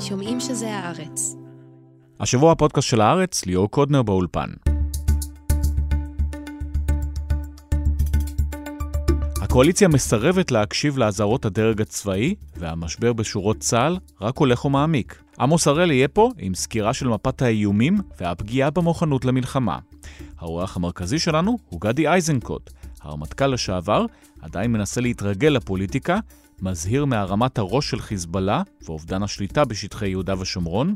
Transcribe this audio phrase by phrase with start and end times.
[0.00, 1.36] שומעים שזה הארץ.
[2.20, 4.48] השבוע הפודקאסט של הארץ, ליאור קודנר באולפן.
[9.42, 15.22] הקואליציה מסרבת להקשיב לאזהרות הדרג הצבאי, והמשבר בשורות צה"ל רק הולך ומעמיק.
[15.40, 19.78] עמוס הראל יהיה פה עם סקירה של מפת האיומים והפגיעה במוכנות למלחמה.
[20.38, 22.70] האורח המרכזי שלנו הוא גדי איזנקוט,
[23.02, 24.06] הרמטכ"ל לשעבר,
[24.40, 26.18] עדיין מנסה להתרגל לפוליטיקה,
[26.62, 30.94] מזהיר מהרמת הראש של חיזבאללה ואובדן השליטה בשטחי יהודה ושומרון,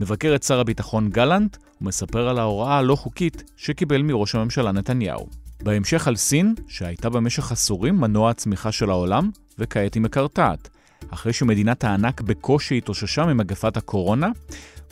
[0.00, 5.26] מבקר את שר הביטחון גלנט ומספר על ההוראה הלא חוקית שקיבל מראש הממשלה נתניהו.
[5.62, 10.68] בהמשך על סין, שהייתה במשך עשורים מנוע הצמיחה של העולם, וכעת היא מקרטעת.
[11.10, 14.28] אחרי שמדינת הענק בקושי התאוששה ממגפת הקורונה,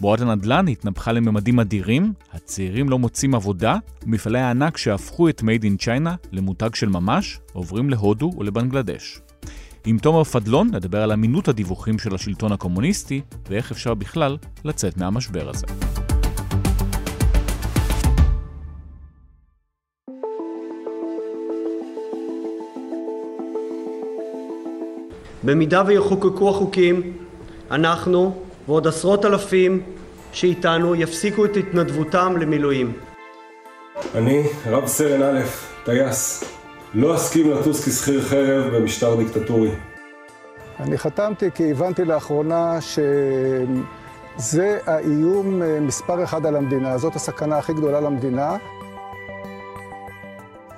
[0.01, 5.85] בועת הנדל"ן התנפחה לממדים אדירים, הצעירים לא מוצאים עבודה, ומפעלי הענק שהפכו את Made in
[5.85, 9.21] China למותג של ממש, עוברים להודו ולבנגלדש.
[9.87, 13.21] עם תומר פדלון נדבר על אמינות הדיווחים של השלטון הקומוניסטי,
[13.51, 15.67] ואיך אפשר בכלל לצאת מהמשבר הזה.
[25.45, 27.13] במידה ויחוקקו החוקים,
[27.71, 29.83] אנחנו ועוד עשרות אלפים
[30.33, 32.93] שאיתנו יפסיקו את התנדבותם למילואים.
[34.15, 35.41] אני, רב סרן א',
[35.85, 36.45] טייס,
[36.95, 39.71] לא אסכים לטוס כשכיר חרב במשטר דיקטטורי.
[40.81, 48.01] אני חתמתי כי הבנתי לאחרונה שזה האיום מספר אחד על המדינה, זאת הסכנה הכי גדולה
[48.01, 48.57] למדינה.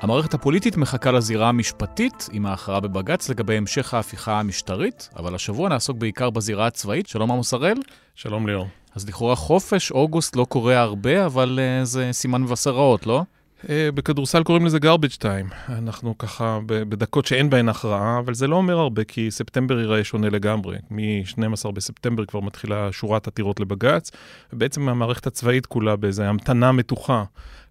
[0.00, 5.96] המערכת הפוליטית מחכה לזירה המשפטית עם ההכרעה בבג"ץ לגבי המשך ההפיכה המשטרית, אבל השבוע נעסוק
[5.96, 7.06] בעיקר בזירה הצבאית.
[7.06, 7.78] שלום עמוס הראל.
[8.14, 8.66] שלום ליאור.
[8.94, 13.22] אז לכאורה חופש, אוגוסט לא קורה הרבה, אבל uh, זה סימן מבשר רעות, לא?
[13.64, 15.54] Uh, בכדורסל קוראים לזה garbage time.
[15.68, 20.30] אנחנו ככה בדקות שאין בהן הכרעה, אבל זה לא אומר הרבה, כי ספטמבר ייראה שונה
[20.30, 20.78] לגמרי.
[20.90, 24.10] מ-12 בספטמבר כבר מתחילה שורת עתירות לבג"ץ,
[24.52, 27.24] ובעצם המערכת הצבאית כולה באיזו המתנה מתוחה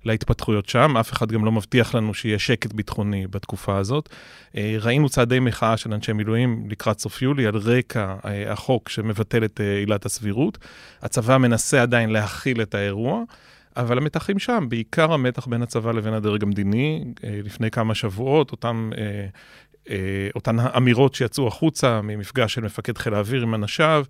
[0.05, 4.09] להתפתחויות שם, אף אחד גם לא מבטיח לנו שיהיה שקט ביטחוני בתקופה הזאת.
[4.55, 8.15] ראינו צעדי מחאה של אנשי מילואים לקראת סוף יולי על רקע
[8.49, 10.57] החוק שמבטל את עילת הסבירות.
[11.01, 13.23] הצבא מנסה עדיין להכיל את האירוע.
[13.77, 18.91] אבל המתחים שם, בעיקר המתח בין הצבא לבין הדרג המדיני, לפני כמה שבועות, אותם
[20.35, 24.05] אותן האמירות שיצאו החוצה ממפגש של מפקד חיל האוויר עם אנשיו.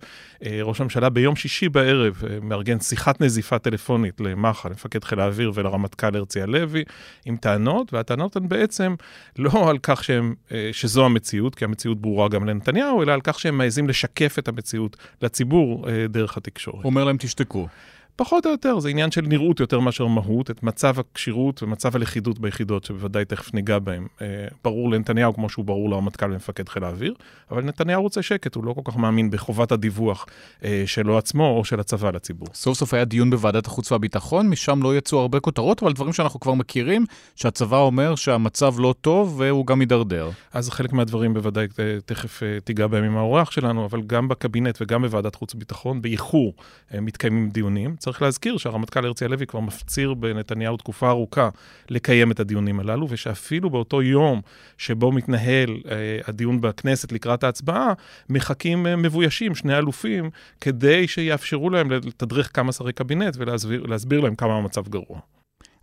[0.62, 6.42] ראש הממשלה ביום שישי בערב מארגן שיחת נזיפה טלפונית למח"ל, למפקד חיל האוויר ולרמטכ"ל הרצי
[6.42, 6.84] הלוי,
[7.24, 8.94] עם טענות, והטענות הן בעצם
[9.38, 10.34] לא על כך שהם,
[10.72, 14.96] שזו המציאות, כי המציאות ברורה גם לנתניהו, אלא על כך שהם מעזים לשקף את המציאות
[15.22, 16.84] לציבור דרך התקשורת.
[16.84, 17.68] אומר להם, תשתקו.
[18.16, 22.38] פחות או יותר, זה עניין של נראות יותר מאשר מהות, את מצב הכשירות ומצב הלכידות
[22.38, 24.06] ביחידות, שבוודאי תכף ניגע בהם.
[24.22, 24.26] אה,
[24.64, 27.14] ברור לנתניהו כמו שהוא ברור לרמטכ"ל ומפקד חיל האוויר,
[27.50, 30.26] אבל נתניהו רוצה שקט, הוא לא כל כך מאמין בחובת הדיווח
[30.64, 32.48] אה, שלו עצמו או של הצבא לציבור.
[32.54, 36.40] סוף סוף היה דיון בוועדת החוץ והביטחון, משם לא יצאו הרבה כותרות, אבל דברים שאנחנו
[36.40, 40.30] כבר מכירים, שהצבא אומר שהמצב לא טוב והוא גם יידרדר.
[40.52, 41.66] אז חלק מהדברים בוודאי
[42.06, 46.54] תכף תיגע בהם עם האורח שלנו, אבל גם בקבינט וגם בוועדת חוץ וביטחון, באיחור
[46.94, 47.96] מתקיימים דיונים.
[48.06, 51.48] צריך להזכיר שהרמטכ"ל הרצי הלוי כבר מפציר בנתניהו תקופה ארוכה
[51.90, 54.40] לקיים את הדיונים הללו, ושאפילו באותו יום
[54.78, 57.92] שבו מתנהל אה, הדיון בכנסת לקראת ההצבעה,
[58.28, 60.30] מחכים אה, מבוישים, שני אלופים,
[60.60, 65.20] כדי שיאפשרו להם לתדרך כמה שרי קבינט ולהסביר להם כמה המצב גרוע.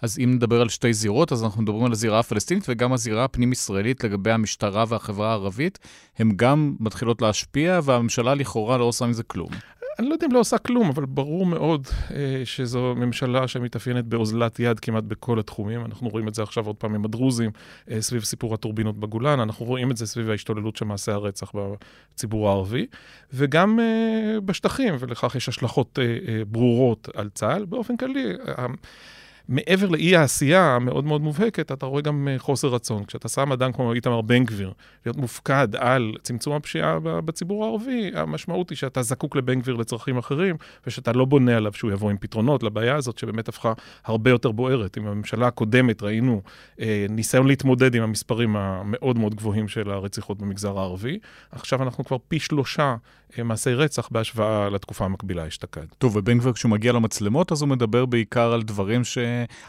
[0.01, 4.03] אז אם נדבר על שתי זירות, אז אנחנו מדברים על הזירה הפלסטינית וגם הזירה הפנים-ישראלית
[4.03, 5.79] לגבי המשטרה והחברה הערבית.
[6.19, 9.49] הן גם מתחילות להשפיע, והממשלה לכאורה לא עושה מזה כלום.
[9.99, 14.59] אני לא יודע אם לא עושה כלום, אבל ברור מאוד אה, שזו ממשלה שמתאפיינת באוזלת
[14.59, 15.85] יד כמעט בכל התחומים.
[15.85, 17.51] אנחנו רואים את זה עכשיו עוד פעם עם הדרוזים,
[17.91, 22.49] אה, סביב סיפור הטורבינות בגולן, אנחנו רואים את זה סביב ההשתוללות של מעשי הרצח בציבור
[22.49, 22.87] הערבי,
[23.33, 27.65] וגם אה, בשטחים, ולכך יש השלכות אה, אה, ברורות על צה"ל.
[27.65, 28.65] באופן כללי, אה,
[29.49, 33.05] מעבר לאי העשייה המאוד מאוד מובהקת, אתה רואה גם חוסר רצון.
[33.05, 34.73] כשאתה שם אדם כמו איתמר בן גביר,
[35.05, 40.55] להיות מופקד על צמצום הפשיעה בציבור הערבי, המשמעות היא שאתה זקוק לבן גביר לצרכים אחרים,
[40.87, 43.73] ושאתה לא בונה עליו שהוא יבוא עם פתרונות לבעיה הזאת, שבאמת הפכה
[44.05, 44.97] הרבה יותר בוערת.
[44.97, 46.41] עם הממשלה הקודמת ראינו
[46.79, 51.19] אה, ניסיון להתמודד עם המספרים המאוד מאוד גבוהים של הרציחות במגזר הערבי.
[51.51, 52.95] עכשיו אנחנו כבר פי שלושה
[53.43, 55.85] מעשי רצח בהשוואה לתקופה המקבילה אשתקד.
[55.97, 59.17] טוב, ובן גביר כשהוא מגיע למצלמות, אז הוא מדבר בעיקר על דברים ש...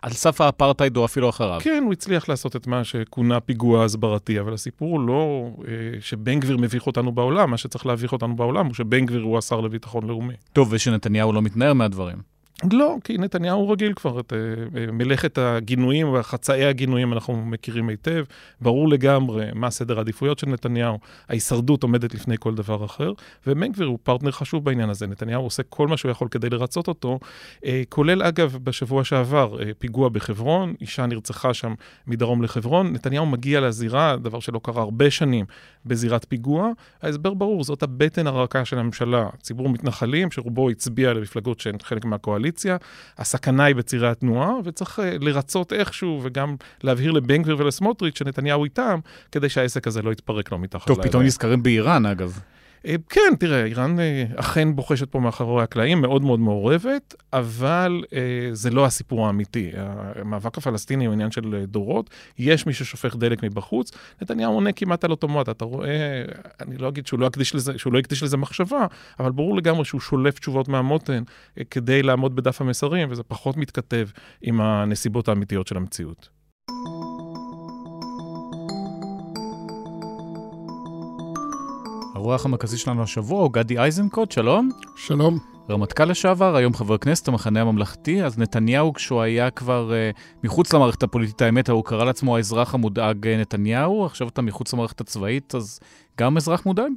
[0.03, 1.61] על סף האפרטהייד או אפילו אחריו.
[1.63, 6.41] כן, הוא הצליח לעשות את מה שכונה פיגוע הסברתי, אבל הסיפור הוא לא אה, שבן
[6.41, 10.07] גביר מביך אותנו בעולם, מה שצריך להביך אותנו בעולם הוא שבן גביר הוא השר לביטחון
[10.07, 10.35] לאומי.
[10.53, 12.34] טוב, ושנתניהו לא מתנער מהדברים.
[12.73, 14.37] לא, כי נתניהו רגיל כבר את uh,
[14.93, 18.25] מלאכת הגינויים וחצאי הגינויים אנחנו מכירים היטב.
[18.61, 20.99] ברור לגמרי מה סדר העדיפויות של נתניהו,
[21.29, 23.13] ההישרדות עומדת לפני כל דבר אחר,
[23.47, 25.07] ובן גביר הוא פרטנר חשוב בעניין הזה.
[25.07, 27.19] נתניהו עושה כל מה שהוא יכול כדי לרצות אותו,
[27.57, 31.75] uh, כולל אגב בשבוע שעבר פיגוע בחברון, אישה נרצחה שם
[32.07, 35.45] מדרום לחברון, נתניהו מגיע לזירה, דבר שלא קרה הרבה שנים,
[35.87, 36.71] בזירת פיגוע.
[37.03, 39.29] ההסבר ברור, זאת הבטן הרכה של הממשלה.
[39.43, 42.44] ציבור מתנחלים שרובו הצביע למפלגות שהן חלק מהקואליציה.
[42.45, 42.77] הקואליציה,
[43.19, 49.01] הסכנה היא בצירי התנועה, וצריך אה, לרצות איכשהו וגם להבהיר לבן גביר ולסמוטריץ' שנתניהו איתם,
[49.33, 52.41] כדי שהעסק הזה לא יתפרק לו מתחת טוב, פתאום נזכרים באיראן, אגב.
[52.87, 58.49] אה, כן, תראה, איראן אה, אכן בוחשת פה מאחורי הקלעים, מאוד מאוד מעורבת, אבל אה,
[58.53, 59.71] זה לא הסיפור האמיתי.
[59.77, 63.91] המאבק הפלסטיני הוא עניין של דורות, יש מי ששופך דלק מבחוץ,
[64.23, 66.25] נתניהו עונה כמעט על אוטומט, אתה רואה,
[66.61, 68.87] אני לא אגיד שהוא לא יקדיש לזה, שהוא לא יקדיש לזה מחשבה,
[69.21, 71.23] אבל ברור לגמרי שהוא שולף תשובות מהמותן
[71.71, 74.09] כדי לעמוד בדף המסרים, וזה פחות מתכתב
[74.43, 76.29] עם הנסיבות האמיתיות של המציאות.
[82.25, 84.71] האורח המרכזי שלנו השבוע הוא גדי איזנקוט, שלום.
[84.97, 85.39] שלום.
[85.71, 91.03] רמטכ"ל לשעבר, היום חבר כנסת המחנה הממלכתי, אז נתניהו, כשהוא היה כבר uh, מחוץ למערכת
[91.03, 95.81] הפוליטית, האמת, הוא קרא לעצמו האזרח המודאג uh, נתניהו, עכשיו אתה מחוץ למערכת הצבאית, אז
[96.21, 96.91] גם אזרח מודאג?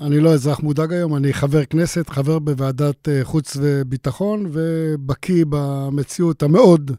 [0.00, 6.42] אני לא אזרח מודאג היום, אני חבר כנסת, חבר בוועדת uh, חוץ וביטחון, ובקיא במציאות
[6.42, 6.90] המאוד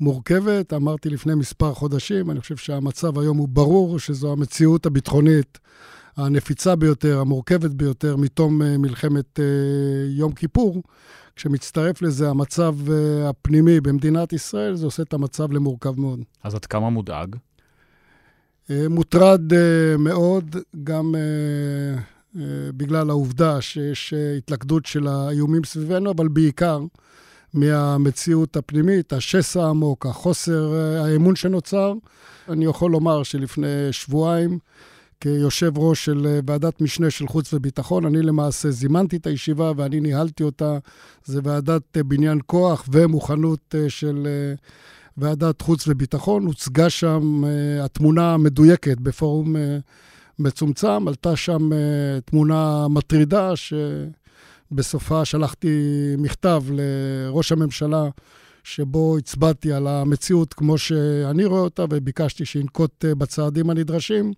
[0.00, 0.72] מורכבת.
[0.72, 5.58] אמרתי לפני מספר חודשים, אני חושב שהמצב היום הוא ברור שזו המציאות הביטחונית
[6.16, 9.44] הנפיצה ביותר, המורכבת ביותר, מתום אה, מלחמת אה,
[10.08, 10.82] יום כיפור.
[11.36, 16.20] כשמצטרף לזה המצב אה, הפנימי במדינת ישראל, זה עושה את המצב למורכב מאוד.
[16.44, 17.36] אז עד כמה מודאג?
[18.90, 19.40] מוטרד
[19.98, 21.14] מאוד, גם
[22.76, 26.80] בגלל העובדה שיש התלכדות של האיומים סביבנו, אבל בעיקר
[27.54, 30.74] מהמציאות הפנימית, השסע העמוק, החוסר
[31.04, 31.92] האמון שנוצר.
[32.48, 34.58] אני יכול לומר שלפני שבועיים,
[35.20, 38.06] כיושב ראש של אה, ועדת משנה של חוץ וביטחון.
[38.06, 40.78] אני למעשה זימנתי את הישיבה ואני ניהלתי אותה.
[41.24, 44.28] זה ועדת אה, בניין כוח ומוכנות אה, של
[45.16, 46.46] ועדת חוץ וביטחון.
[46.46, 47.42] הוצגה שם
[47.82, 49.56] התמונה המדויקת בפורום
[50.38, 51.08] מצומצם.
[51.08, 51.70] עלתה שם
[52.24, 53.52] תמונה מטרידה,
[54.70, 55.68] שבסופה שלחתי
[56.18, 58.08] מכתב לראש הממשלה.
[58.64, 64.32] שבו הצבעתי על המציאות כמו שאני רואה אותה, וביקשתי שינקוט בצעדים הנדרשים.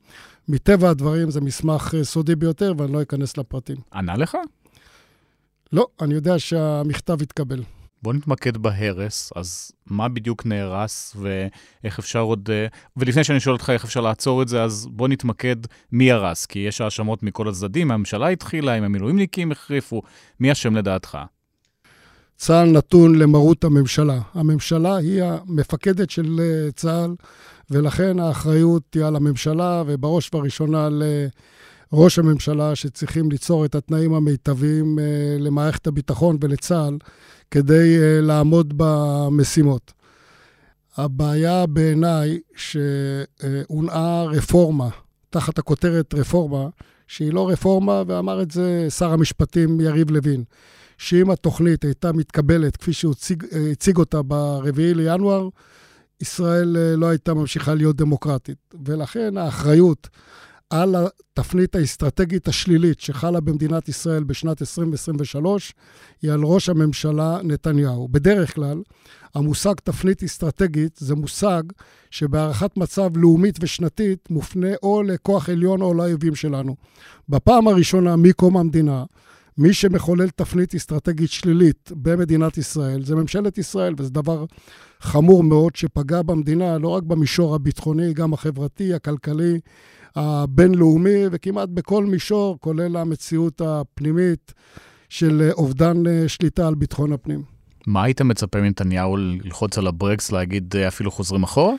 [0.48, 3.76] מטבע הדברים זה מסמך אה, סודי ביותר, ואני לא אכנס לפרטים.
[3.92, 4.36] ענה לך?
[5.72, 7.62] לא, אני יודע שהמכתב התקבל.
[8.02, 12.48] בוא נתמקד בהרס, אז מה בדיוק נהרס ואיך אפשר עוד...
[12.52, 12.66] אה,
[12.96, 15.56] ולפני שאני שואל אותך איך אפשר לעצור את זה, אז בוא נתמקד
[15.92, 20.02] מי הרס, כי יש האשמות מכל הצדדים, הממשלה התחילה, אם המילואימניקים החריפו,
[20.40, 21.18] מי אשם לדעתך?
[22.36, 24.20] צה"ל נתון למרות הממשלה.
[24.34, 27.14] הממשלה היא המפקדת של אה, צה"ל.
[27.70, 30.88] ולכן האחריות היא על הממשלה, ובראש ובראשונה
[31.92, 35.04] לראש הממשלה, שצריכים ליצור את התנאים המיטביים אה,
[35.38, 36.98] למערכת הביטחון ולצה"ל
[37.50, 39.92] כדי אה, לעמוד במשימות.
[40.96, 44.88] הבעיה בעיניי שהונעה רפורמה,
[45.30, 46.68] תחת הכותרת רפורמה,
[47.06, 50.44] שהיא לא רפורמה, ואמר את זה שר המשפטים יריב לוין,
[50.98, 53.14] שאם התוכנית הייתה מתקבלת כפי שהוא
[53.52, 55.48] אה, הציג אותה ב-4 לינואר,
[56.20, 58.74] ישראל לא הייתה ממשיכה להיות דמוקרטית.
[58.84, 60.08] ולכן האחריות
[60.72, 65.74] על התפנית האסטרטגית השלילית שחלה במדינת ישראל בשנת 2023
[66.22, 68.08] היא על ראש הממשלה נתניהו.
[68.08, 68.82] בדרך כלל,
[69.34, 71.62] המושג תפנית אסטרטגית זה מושג
[72.10, 76.76] שבהערכת מצב לאומית ושנתית מופנה או לכוח עליון או לאויבים שלנו.
[77.28, 79.04] בפעם הראשונה מקום המדינה,
[79.58, 84.44] מי שמחולל תפנית אסטרטגית שלילית במדינת ישראל זה ממשלת ישראל, וזה דבר
[85.00, 89.60] חמור מאוד שפגע במדינה לא רק במישור הביטחוני, גם החברתי, הכלכלי,
[90.16, 94.52] הבינלאומי, וכמעט בכל מישור, כולל המציאות הפנימית
[95.08, 97.42] של אובדן אה, שליטה על ביטחון הפנים.
[97.86, 101.74] מה היית מצפה מנתניהו ללחוץ על הברקס, להגיד אה, אפילו חוזרים אחורה?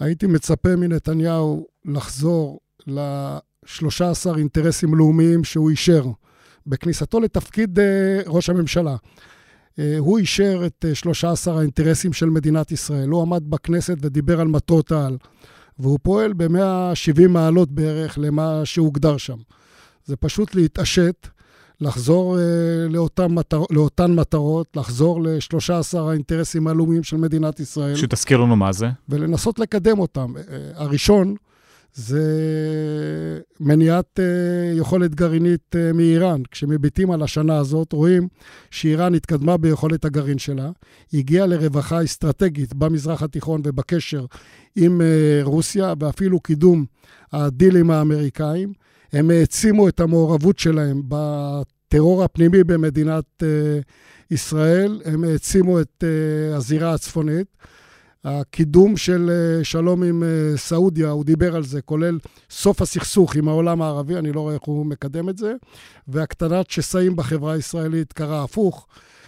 [0.00, 6.06] הייתי מצפה מנתניהו לחזור ל-13 אינטרסים לאומיים שהוא אישר.
[6.66, 8.96] בכניסתו לתפקיד אה, ראש הממשלה.
[9.98, 13.08] הוא אישר את 13 אה, האינטרסים של מדינת ישראל.
[13.08, 15.16] הוא עמד בכנסת ודיבר על מטרות העל,
[15.78, 19.36] והוא פועל ב-170 מעלות בערך למה שהוגדר שם.
[20.04, 21.28] זה פשוט להתעשת,
[21.80, 22.36] לחזור
[22.90, 27.96] לאותן, מטר, לאותן מטרות, לחזור ל-13 האינטרסים הלאומיים של מדינת ישראל.
[27.96, 28.88] שתזכיר לנו מה זה.
[29.08, 30.34] ולנסות לקדם אותם.
[30.74, 31.34] הראשון,
[31.96, 36.42] זה מניעת uh, יכולת גרעינית uh, מאיראן.
[36.50, 38.28] כשמביטים על השנה הזאת, רואים
[38.70, 40.70] שאיראן התקדמה ביכולת הגרעין שלה,
[41.12, 44.26] הגיעה לרווחה אסטרטגית במזרח התיכון ובקשר
[44.76, 46.84] עם uh, רוסיה, ואפילו קידום
[47.32, 48.72] הדילים האמריקאים.
[49.12, 53.46] הם העצימו את המעורבות שלהם בטרור הפנימי במדינת uh,
[54.30, 57.46] ישראל, הם העצימו את uh, הזירה הצפונית.
[58.28, 62.18] הקידום של אה, שלום עם אה, סעודיה, הוא דיבר על זה, כולל
[62.50, 65.52] סוף הסכסוך עם העולם הערבי, אני לא רואה איך הוא מקדם את זה,
[66.08, 68.86] והקטנת שסעים בחברה הישראלית קרה הפוך.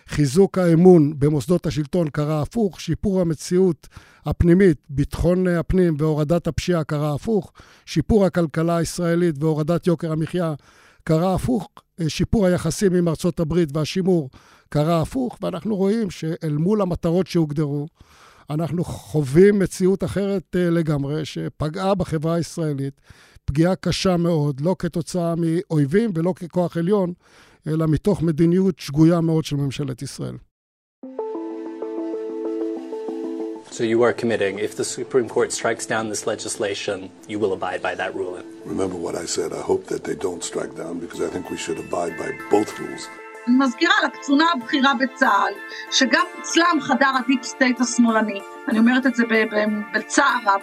[0.09, 3.89] חיזוק האמון במוסדות השלטון קרה הפוך, שיפור המציאות
[4.27, 7.53] הפנימית, ביטחון הפנים והורדת הפשיעה קרה הפוך,
[7.87, 10.55] שיפור הכלכלה הישראלית והורדת יוקר המחיה
[11.05, 11.69] קרה הפוך,
[12.01, 14.31] אה, שיפור היחסים עם ארצות הברית והשימור
[14.69, 17.87] קרה הפוך, ואנחנו רואים שאל מול המטרות שהוגדרו,
[18.51, 23.01] אנחנו חווים מציאות אחרת uh, לגמרי, שפגעה בחברה הישראלית
[23.45, 27.13] פגיעה קשה מאוד, לא כתוצאה מאויבים ולא ככוח עליון,
[27.67, 30.37] אלא מתוך מדיניות שגויה מאוד של ממשלת ישראל.
[33.71, 37.83] So you are committing, if the Supreme Court strikes down this legislation, you will abide
[37.89, 38.47] by that ruling.
[38.65, 39.53] Remember what I said.
[39.53, 42.71] I hope that they don't strike down because I think we should abide by both
[42.81, 43.05] rules.
[43.47, 45.53] אני מזכירה לקצונה הבכירה בצה"ל,
[45.93, 48.41] שגם אצלם חדר ה deep state השמאלני.
[48.69, 49.25] אני אומרת את זה
[49.95, 50.61] בצער רב.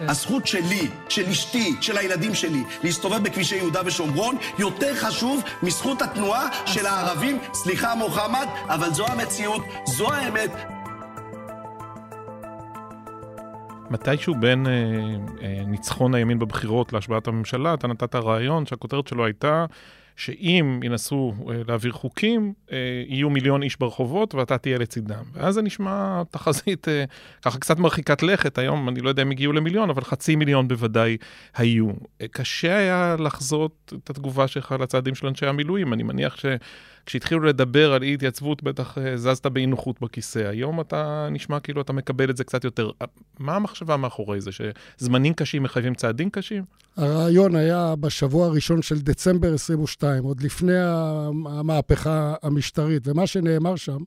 [0.00, 6.48] הזכות שלי, של אשתי, של הילדים שלי, להסתובב בכבישי יהודה ושומרון, יותר חשוב מזכות התנועה
[6.66, 7.38] של הערבים.
[7.54, 10.50] סליחה, מוחמד, אבל זו המציאות, זו האמת.
[13.90, 14.72] מתישהו בין אה,
[15.42, 19.66] אה, ניצחון הימין בבחירות להשבעת הממשלה, אתה נתת רעיון שהכותרת שלו הייתה
[20.16, 22.76] שאם ינסו אה, להעביר חוקים, אה,
[23.08, 25.22] יהיו מיליון איש ברחובות ואתה תהיה לצידם.
[25.32, 27.04] ואז זה נשמע תחזית אה,
[27.42, 31.16] ככה קצת מרחיקת לכת, היום אני לא יודע אם הגיעו למיליון, אבל חצי מיליון בוודאי
[31.54, 31.88] היו.
[32.30, 36.46] קשה היה לחזות את התגובה שלך לצעדים של אנשי המילואים, אני מניח ש...
[37.06, 40.38] כשהתחילו לדבר על אי התייצבות, בטח זזת באי נוחות בכיסא.
[40.38, 42.90] היום אתה נשמע כאילו אתה מקבל את זה קצת יותר.
[43.38, 44.50] מה המחשבה מאחורי זה?
[44.52, 46.64] שזמנים קשים מחייבים צעדים קשים?
[46.96, 50.78] הרעיון היה בשבוע הראשון של דצמבר 22, עוד לפני
[51.46, 53.98] המהפכה המשטרית, ומה שנאמר שם,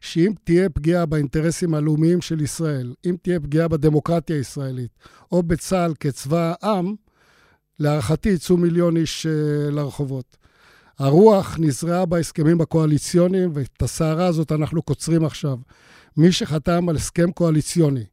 [0.00, 4.90] שאם תהיה פגיעה באינטרסים הלאומיים של ישראל, אם תהיה פגיעה בדמוקרטיה הישראלית,
[5.32, 6.94] או בצה"ל כצבא העם,
[7.78, 10.36] להערכתי יצאו מיליון איש uh, לרחובות.
[10.98, 15.58] הרוח נזרעה בהסכמים הקואליציוניים, ואת הסערה הזאת אנחנו קוצרים עכשיו.
[16.16, 18.04] מי שחתם על הסכם קואליציוני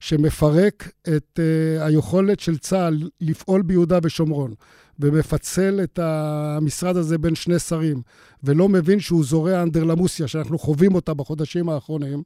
[0.00, 4.54] שמפרק את uh, היכולת של צה"ל לפעול ביהודה ושומרון,
[5.00, 8.02] ומפצל את המשרד הזה בין שני שרים,
[8.44, 12.22] ולא מבין שהוא זורע אנדרלמוסיה, שאנחנו חווים אותה בחודשים האחרונים,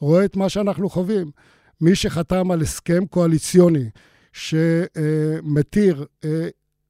[0.00, 1.30] רואה את מה שאנחנו חווים.
[1.80, 3.90] מי שחתם על הסכם קואליציוני
[4.32, 6.26] שמתיר uh,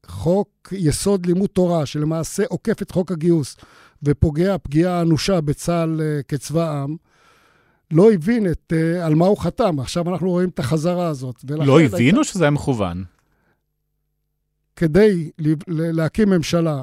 [0.09, 3.57] חוק יסוד לימוד תורה, שלמעשה עוקף את חוק הגיוס
[4.03, 6.97] ופוגע פגיעה אנושה בצה"ל uh, כצבא העם,
[7.91, 9.81] לא הבין את, uh, על מה הוא חתם.
[9.81, 11.45] עכשיו אנחנו רואים את החזרה הזאת.
[11.49, 12.25] לא הבינו הייתה...
[12.25, 13.05] שזה היה מכוון?
[14.77, 15.31] כדי
[15.69, 16.83] להקים ממשלה,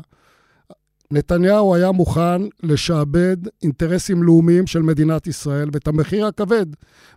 [1.11, 6.65] נתניהו היה מוכן לשעבד אינטרסים לאומיים של מדינת ישראל, ואת המחיר הכבד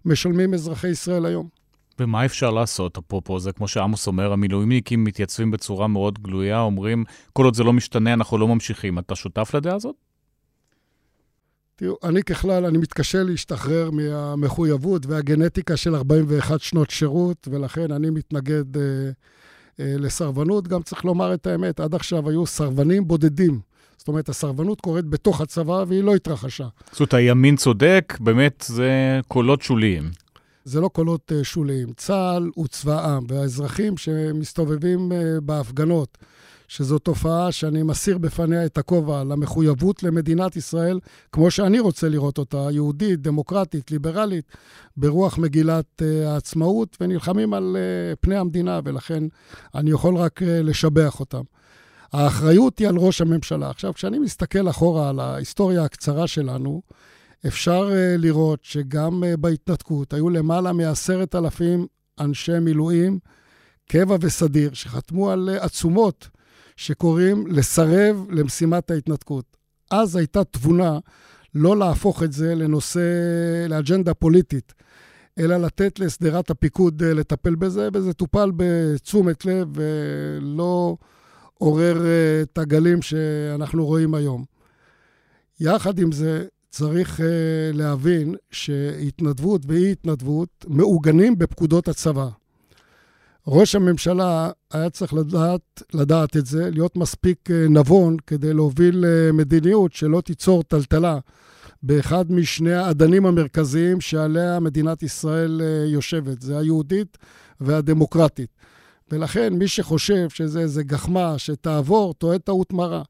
[0.04, 1.57] משלמים אזרחי ישראל היום.
[2.00, 2.98] ומה אפשר לעשות?
[2.98, 7.72] אפרופו זה, כמו שעמוס אומר, המילואימניקים מתייצבים בצורה מאוד גלויה, אומרים, כל עוד זה לא
[7.72, 8.98] משתנה, אנחנו לא ממשיכים.
[8.98, 9.94] אתה שותף לדעה הזאת?
[11.76, 18.76] תראו, אני ככלל, אני מתקשה להשתחרר מהמחויבות והגנטיקה של 41 שנות שירות, ולכן אני מתנגד
[18.76, 18.82] אה,
[19.80, 20.68] אה, לסרבנות.
[20.68, 23.60] גם צריך לומר את האמת, עד עכשיו היו סרבנים בודדים.
[23.96, 26.66] זאת אומרת, הסרבנות קורית בתוך הצבא והיא לא התרחשה.
[26.90, 30.10] זאת אומרת, הימין צודק, באמת זה קולות שוליים.
[30.64, 31.92] זה לא קולות אה, שוליים.
[31.96, 36.18] צה"ל הוא צבא עם, והאזרחים שמסתובבים אה, בהפגנות,
[36.68, 41.00] שזו תופעה שאני מסיר בפניה את הכובע למחויבות למדינת ישראל,
[41.32, 44.44] כמו שאני רוצה לראות אותה, יהודית, דמוקרטית, ליברלית,
[44.96, 47.76] ברוח מגילת אה, העצמאות, ונלחמים על
[48.20, 49.24] פני המדינה, ולכן
[49.74, 51.42] אני יכול רק לשבח אותם.
[52.12, 53.70] האחריות היא על ראש הממשלה.
[53.70, 56.82] עכשיו, כשאני מסתכל אחורה על ההיסטוריה הקצרה שלנו,
[57.46, 61.86] אפשר uh, לראות שגם uh, בהתנתקות היו למעלה מעשרת אלפים
[62.20, 63.18] אנשי מילואים,
[63.88, 66.28] קבע וסדיר, שחתמו על uh, עצומות
[66.76, 69.56] שקוראים לסרב למשימת ההתנתקות.
[69.90, 70.98] אז הייתה תבונה
[71.54, 73.00] לא להפוך את זה לנושא,
[73.68, 74.74] לאג'נדה פוליטית,
[75.38, 80.96] אלא לתת לשדרת הפיקוד לטפל בזה, וזה טופל בתשומת לב ולא
[81.54, 82.02] עורר
[82.42, 84.44] את הגלים שאנחנו רואים היום.
[85.60, 87.22] יחד עם זה, צריך uh,
[87.76, 92.28] להבין שהתנדבות ואי-התנדבות מעוגנים בפקודות הצבא.
[93.50, 99.32] ראש הממשלה היה צריך לדעת, לדעת את זה, להיות מספיק אה, נבון כדי להוביל אה,
[99.32, 101.18] מדיניות שלא תיצור טלטלה
[101.82, 107.18] באחד משני האדנים המרכזיים שעליה מדינת ישראל יושבת, זה היהודית
[107.60, 108.50] והדמוקרטית.
[109.10, 113.02] ולכן מי שחושב שזה איזה גחמה שתעבור, טועה טעות מרה.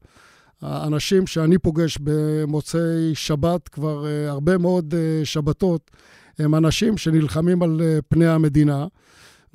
[0.61, 5.91] האנשים שאני פוגש במוצאי שבת כבר הרבה מאוד שבתות,
[6.39, 8.87] הם אנשים שנלחמים על פני המדינה.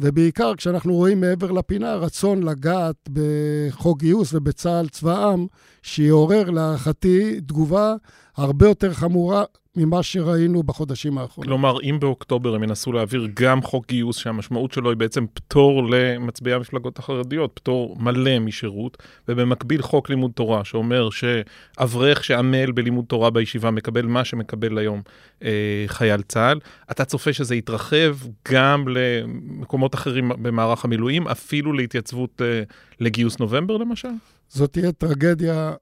[0.01, 5.47] ובעיקר כשאנחנו רואים מעבר לפינה רצון לגעת בחוק גיוס ובצה"ל צבא העם,
[5.83, 7.95] שיעורר להערכתי תגובה
[8.37, 9.45] הרבה יותר חמורה
[9.77, 11.49] ממה שראינו בחודשים האחרונים.
[11.49, 16.57] כלומר, אם באוקטובר הם ינסו להעביר גם חוק גיוס, שהמשמעות שלו היא בעצם פטור למצביעי
[16.57, 23.71] המפלגות החרדיות, פטור מלא משירות, ובמקביל חוק לימוד תורה, שאומר שאברך שעמל בלימוד תורה בישיבה
[23.71, 25.03] מקבל מה שמקבל היום
[25.43, 26.59] אה, חייל צה"ל,
[26.91, 28.17] אתה צופה שזה יתרחב
[28.53, 32.63] גם למקומות אחרים במערך המילואים, אפילו להתייצבות אה,
[33.01, 34.09] לגיוס נובמבר למשל?
[34.49, 35.73] זאת תהיה טרגדיה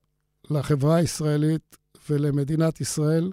[0.50, 3.30] לחברה הישראלית ולמדינת ישראל.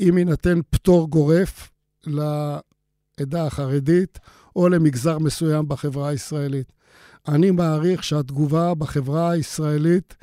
[0.00, 1.70] אם יינתן פטור גורף
[2.06, 4.18] לעדה החרדית
[4.56, 6.72] או למגזר מסוים בחברה הישראלית.
[7.28, 10.16] אני מעריך שהתגובה בחברה הישראלית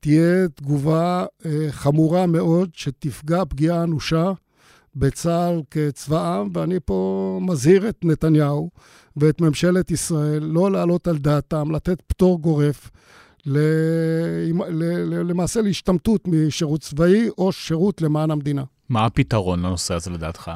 [0.00, 4.32] תהיה תגובה אה, חמורה מאוד, שתפגע פגיעה אנושה
[4.96, 8.70] בצה"ל כצבא עם, ואני פה מזהיר את נתניהו
[9.16, 12.90] ואת ממשלת ישראל לא להעלות על דעתם, לתת פטור גורף
[15.24, 18.64] למעשה להשתמטות משירות צבאי או שירות למען המדינה.
[18.88, 20.50] מה הפתרון לנושא הזה לדעתך?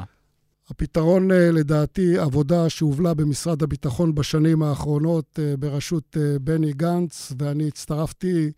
[0.69, 7.67] הפתרון, אה, לדעתי, עבודה שהובלה במשרד הביטחון בשנים האחרונות אה, בראשות אה, בני גנץ, ואני
[7.67, 8.51] הצטרפתי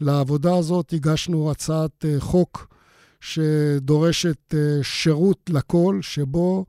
[0.00, 0.92] לעבודה הזאת.
[0.92, 2.74] הגשנו הצעת חוק
[3.20, 6.66] שדורשת שירות לכל, שבו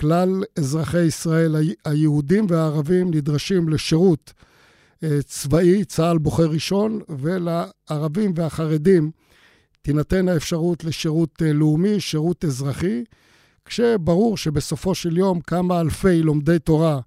[0.00, 4.32] כלל אזרחי ישראל, היהודים והערבים, נדרשים לשירות
[5.24, 9.10] צבאי, צה"ל בוחר ראשון, ולערבים והחרדים
[9.82, 13.04] תינתן האפשרות לשירות אה, לאומי, שירות אזרחי,
[13.64, 17.00] כשברור שבסופו של יום כמה אלפי לומדי תורה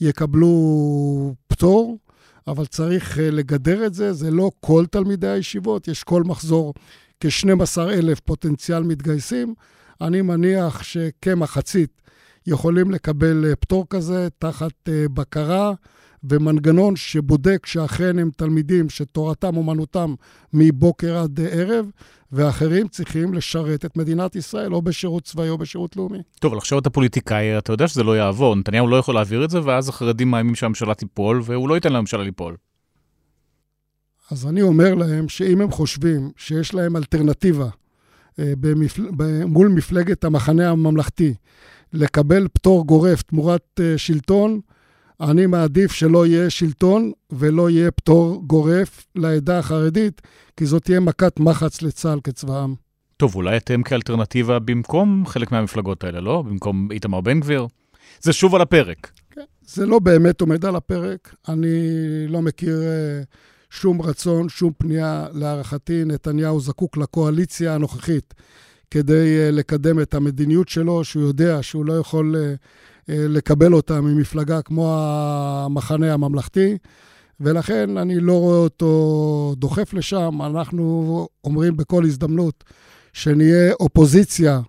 [0.00, 1.98] יקבלו פטור,
[2.46, 6.74] אבל צריך אה, לגדר את זה, זה לא כל תלמידי הישיבות, יש כל מחזור
[7.20, 9.54] כ-12 אלף פוטנציאל מתגייסים.
[10.00, 12.02] אני מניח שכמחצית
[12.46, 15.72] יכולים לקבל אה, פטור כזה תחת בקרה.
[16.24, 20.14] ומנגנון שבודק שאכן הם תלמידים שתורתם אומנותם
[20.52, 21.86] מבוקר עד ערב,
[22.32, 26.18] ואחרים צריכים לשרת את מדינת ישראל, או בשירות צבאי או בשירות לאומי.
[26.40, 28.56] טוב, אבל עכשיו אתה פוליטיקאי, אתה יודע שזה לא יעבור.
[28.56, 32.22] נתניהו לא יכול להעביר את זה, ואז החרדים מאיימים שהממשלה תיפול, והוא לא ייתן לממשלה
[32.22, 32.56] ליפול.
[34.30, 37.68] אז אני אומר להם שאם הם חושבים שיש להם אלטרנטיבה
[38.38, 39.02] אה, במפל...
[39.46, 41.34] מול מפלגת המחנה הממלכתי
[41.92, 44.60] לקבל פטור גורף תמורת אה, שלטון,
[45.30, 50.22] אני מעדיף שלא יהיה שלטון ולא יהיה פטור גורף לעדה החרדית,
[50.56, 52.74] כי זאת תהיה מכת מחץ לצה"ל כצבא העם.
[53.16, 56.42] טוב, אולי אתם כאלטרנטיבה במקום חלק מהמפלגות האלה, לא?
[56.42, 57.66] במקום איתמר בן גביר?
[58.20, 59.10] זה שוב על הפרק.
[59.30, 61.34] כן, זה לא באמת עומד על הפרק.
[61.48, 61.68] אני
[62.28, 63.26] לא מכיר uh,
[63.70, 65.26] שום רצון, שום פנייה.
[65.32, 68.34] להערכתי, נתניהו זקוק לקואליציה הנוכחית
[68.90, 72.34] כדי uh, לקדם את המדיניות שלו, שהוא יודע שהוא לא יכול...
[73.10, 76.76] אה, לקבל אותה ממפלגה כמו המחנה הממלכתי,
[77.40, 80.42] ולכן אני לא רואה אותו דוחף לשם.
[80.42, 82.64] אנחנו אומרים בכל הזדמנות
[83.12, 84.60] שנהיה אופוזיציה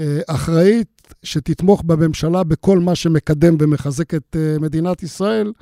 [0.00, 5.52] אה, אחראית, שתתמוך בממשלה בכל מה שמקדם ומחזק את אה, מדינת ישראל.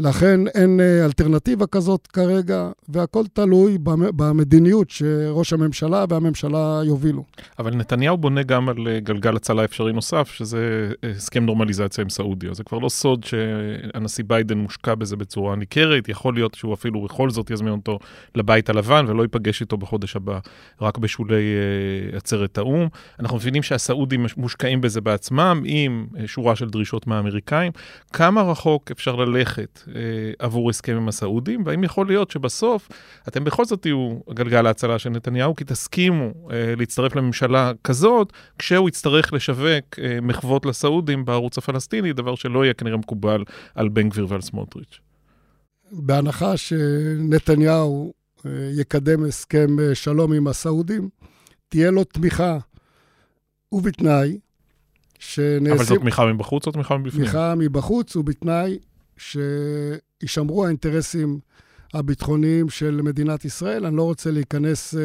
[0.00, 3.78] לכן אין אה, אלטרנטיבה כזאת כרגע, והכל תלוי
[4.16, 7.24] במדיניות שראש הממשלה והממשלה יובילו.
[7.58, 12.10] אבל נתניהו בונה גם על אה, גלגל הצלה אפשרי נוסף, שזה אה, הסכם נורמליזציה עם
[12.10, 12.54] סעודיה.
[12.54, 17.30] זה כבר לא סוד שהנשיא ביידן מושקע בזה בצורה ניכרת, יכול להיות שהוא אפילו בכל
[17.30, 17.98] זאת יזמין אותו
[18.34, 20.38] לבית הלבן ולא ייפגש איתו בחודש הבא,
[20.80, 21.44] רק בשולי
[22.12, 22.88] עצרת האו"ם.
[23.20, 27.72] אנחנו מבינים שהסעודים מושקעים בזה בעצמם, עם שורה של דרישות מהאמריקאים.
[28.12, 29.80] כמה רחוק אפשר ללכת
[30.38, 32.88] עבור הסכם עם הסעודים, והאם יכול להיות שבסוף
[33.28, 38.88] אתם בכל זאת תהיו גלגל ההצלה של נתניהו, כי תסכימו אה, להצטרף לממשלה כזאת, כשהוא
[38.88, 44.26] יצטרך לשווק אה, מחוות לסעודים בערוץ הפלסטיני, דבר שלא יהיה כנראה מקובל על בן גביר
[44.28, 45.00] ועל סמוטריץ'.
[45.92, 48.12] בהנחה שנתניהו
[48.46, 51.08] אה, יקדם הסכם אה, שלום עם הסעודים,
[51.68, 52.58] תהיה לו תמיכה,
[53.72, 54.38] ובתנאי
[55.18, 55.72] שנעשים...
[55.72, 57.24] אבל זו תמיכה מבחוץ או תמיכה מבפנים?
[57.24, 58.78] תמיכה מבחוץ, ובתנאי
[59.18, 61.38] שישמרו האינטרסים
[61.94, 63.86] הביטחוניים של מדינת ישראל.
[63.86, 65.00] אני לא רוצה להיכנס אה,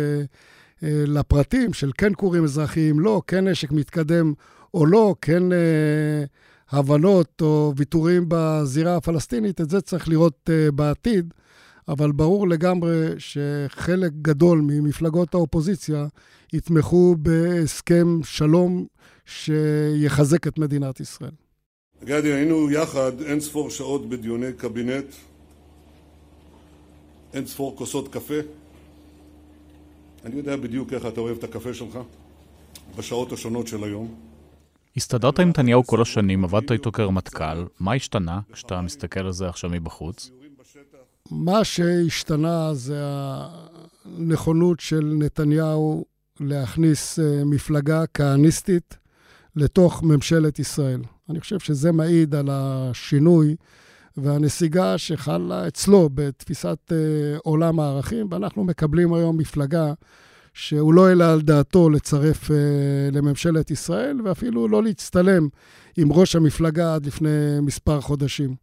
[0.83, 4.33] אה, לפרטים של כן כורים אזרחיים, לא, כן נשק מתקדם
[4.73, 6.23] או לא, כן אה,
[6.73, 11.33] הבנות או ויתורים בזירה הפלסטינית, את זה צריך לראות uh, בעתיד,
[11.87, 16.07] אבל ברור לגמרי שחלק גדול ממפלגות האופוזיציה
[16.53, 18.85] יתמכו בהסכם שלום
[19.25, 21.42] שיחזק את מדינת ישראל.
[22.03, 25.05] גדי, היינו יחד אין ספור שעות בדיוני קבינט,
[27.33, 28.39] אין ספור כוסות קפה.
[30.25, 31.99] אני יודע בדיוק איך אתה אוהב את הקפה שלך,
[32.97, 34.15] בשעות השונות של היום.
[34.97, 39.69] הסתדרת עם נתניהו כל השנים, עבדת איתו כרמטכ"ל, מה השתנה כשאתה מסתכל על זה עכשיו
[39.69, 40.31] מבחוץ?
[41.31, 43.01] מה שהשתנה זה
[44.05, 46.05] הנכונות של נתניהו
[46.39, 48.97] להכניס אה, מפלגה כהניסטית
[49.55, 51.01] לתוך ממשלת ישראל.
[51.29, 53.55] אני חושב שזה מעיד על השינוי
[54.17, 59.93] והנסיגה שחלה אצלו בתפיסת uh, עולם הערכים, ואנחנו מקבלים היום מפלגה
[60.53, 62.53] שהוא לא העלה על דעתו לצרף uh,
[63.11, 65.47] לממשלת ישראל, ואפילו לא להצטלם
[65.97, 68.55] עם ראש המפלגה עד לפני מספר חודשים.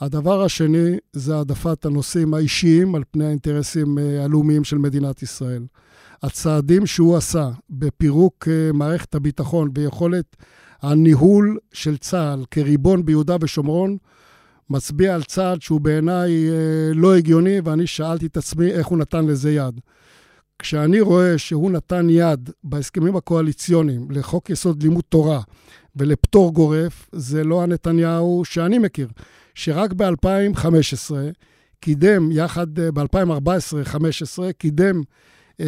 [0.00, 5.62] הדבר השני זה העדפת הנושאים האישיים על פני האינטרסים uh, הלאומיים של מדינת ישראל.
[6.22, 10.36] הצעדים שהוא עשה בפירוק מערכת הביטחון ויכולת
[10.82, 13.96] הניהול של צה"ל כריבון ביהודה ושומרון
[14.70, 16.54] מצביע על צעד שהוא בעיניי אה,
[16.94, 19.80] לא הגיוני, ואני שאלתי את עצמי איך הוא נתן לזה יד.
[20.58, 25.40] כשאני רואה שהוא נתן יד בהסכמים הקואליציוניים לחוק יסוד לימוד תורה
[25.96, 29.08] ולפטור גורף, זה לא הנתניהו שאני מכיר,
[29.54, 31.14] שרק ב-2015
[31.80, 35.02] קידם, יחד אה, ב-2014-2015, קידם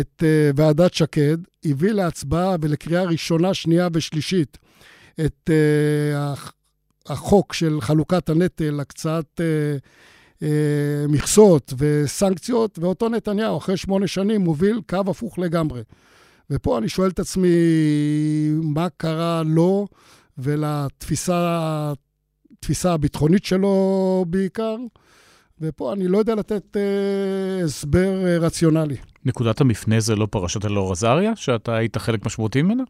[0.00, 4.58] את uh, ועדת שקד, הביא להצבעה ולקריאה ראשונה, שנייה ושלישית
[5.20, 6.52] את uh,
[7.06, 9.76] החוק של חלוקת הנטל, הקצאת אה,
[10.42, 15.82] אה, מכסות וסנקציות, ואותו נתניהו, אחרי שמונה שנים, מוביל קו הפוך לגמרי.
[16.50, 17.48] ופה אני שואל את עצמי,
[18.62, 19.86] מה קרה לו
[20.38, 21.92] ולתפיסה
[22.84, 24.76] הביטחונית שלו בעיקר?
[25.60, 28.96] ופה אני לא יודע לתת אה, הסבר אה, רציונלי.
[29.24, 32.82] נקודת המפנה זה לא פרשת אלאור עזריה, שאתה היית חלק משמעותי ממנה?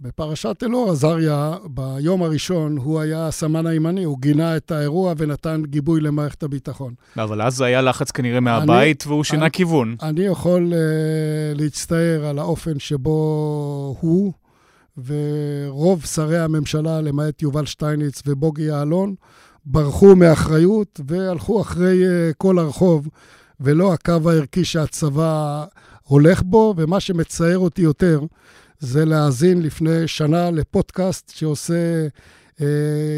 [0.00, 6.00] בפרשת אלאור עזריה, ביום הראשון, הוא היה הסמן הימני, הוא גינה את האירוע ונתן גיבוי
[6.00, 6.94] למערכת הביטחון.
[7.16, 9.96] אבל אז היה לחץ כנראה מהבית, אני, והוא שינה אני, כיוון.
[10.02, 14.32] אני יכול uh, להצטער על האופן שבו הוא
[15.06, 19.14] ורוב שרי הממשלה, למעט יובל שטייניץ ובוגי יעלון,
[19.64, 23.08] ברחו מאחריות והלכו אחרי uh, כל הרחוב,
[23.60, 25.64] ולא הקו הערכי שהצבא
[26.02, 28.20] הולך בו, ומה שמצער אותי יותר,
[28.80, 32.06] זה להאזין לפני שנה לפודקאסט שעושה
[32.60, 32.66] אה,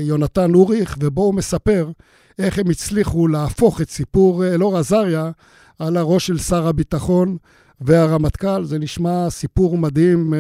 [0.03, 1.91] יונתן אוריך, ובו הוא מספר
[2.39, 5.31] איך הם הצליחו להפוך את סיפור אה, אלאור עזריה
[5.79, 7.37] על הראש של שר הביטחון
[7.81, 8.65] והרמטכ"ל.
[8.65, 10.39] זה נשמע סיפור מדהים, אה,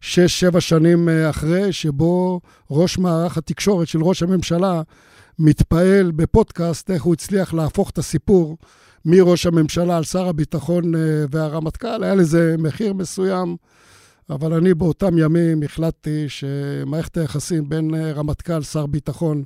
[0.00, 4.82] שש-שבע שנים אה, אחרי, שבו ראש מערך התקשורת של ראש הממשלה
[5.38, 8.56] מתפעל בפודקאסט איך הוא הצליח להפוך את הסיפור
[9.04, 10.92] מראש הממשלה על שר הביטחון
[11.30, 12.04] והרמטכ"ל.
[12.04, 13.56] היה לזה מחיר מסוים.
[14.30, 19.42] אבל אני באותם ימים החלטתי שמערכת היחסים בין אה, רמטכ"ל, שר ביטחון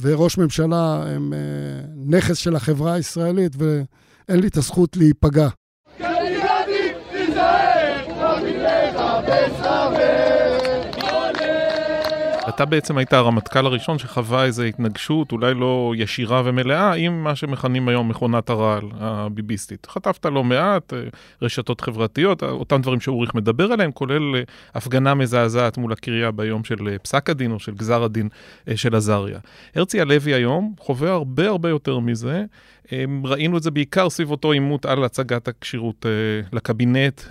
[0.00, 1.38] וראש ממשלה הם אה,
[2.06, 5.48] נכס של החברה הישראלית ואין לי את הזכות להיפגע.
[12.54, 17.88] אתה בעצם היית הרמטכ"ל הראשון שחווה איזו התנגשות, אולי לא ישירה ומלאה, עם מה שמכנים
[17.88, 19.86] היום מכונת הרעל הביביסטית.
[19.90, 20.98] חטפת לא מעט, אה,
[21.42, 24.42] רשתות חברתיות, אותם דברים שאוריך מדבר עליהם, כולל אה,
[24.74, 28.28] הפגנה מזעזעת מול הקריה ביום של אה, פסק הדין או של גזר הדין
[28.74, 29.38] של עזריה.
[29.74, 32.44] הרצי הלוי היום חווה הרבה הרבה יותר מזה.
[33.24, 36.06] ראינו את זה בעיקר סביב אותו עימות על הצגת הכשירות
[36.52, 37.22] לקבינט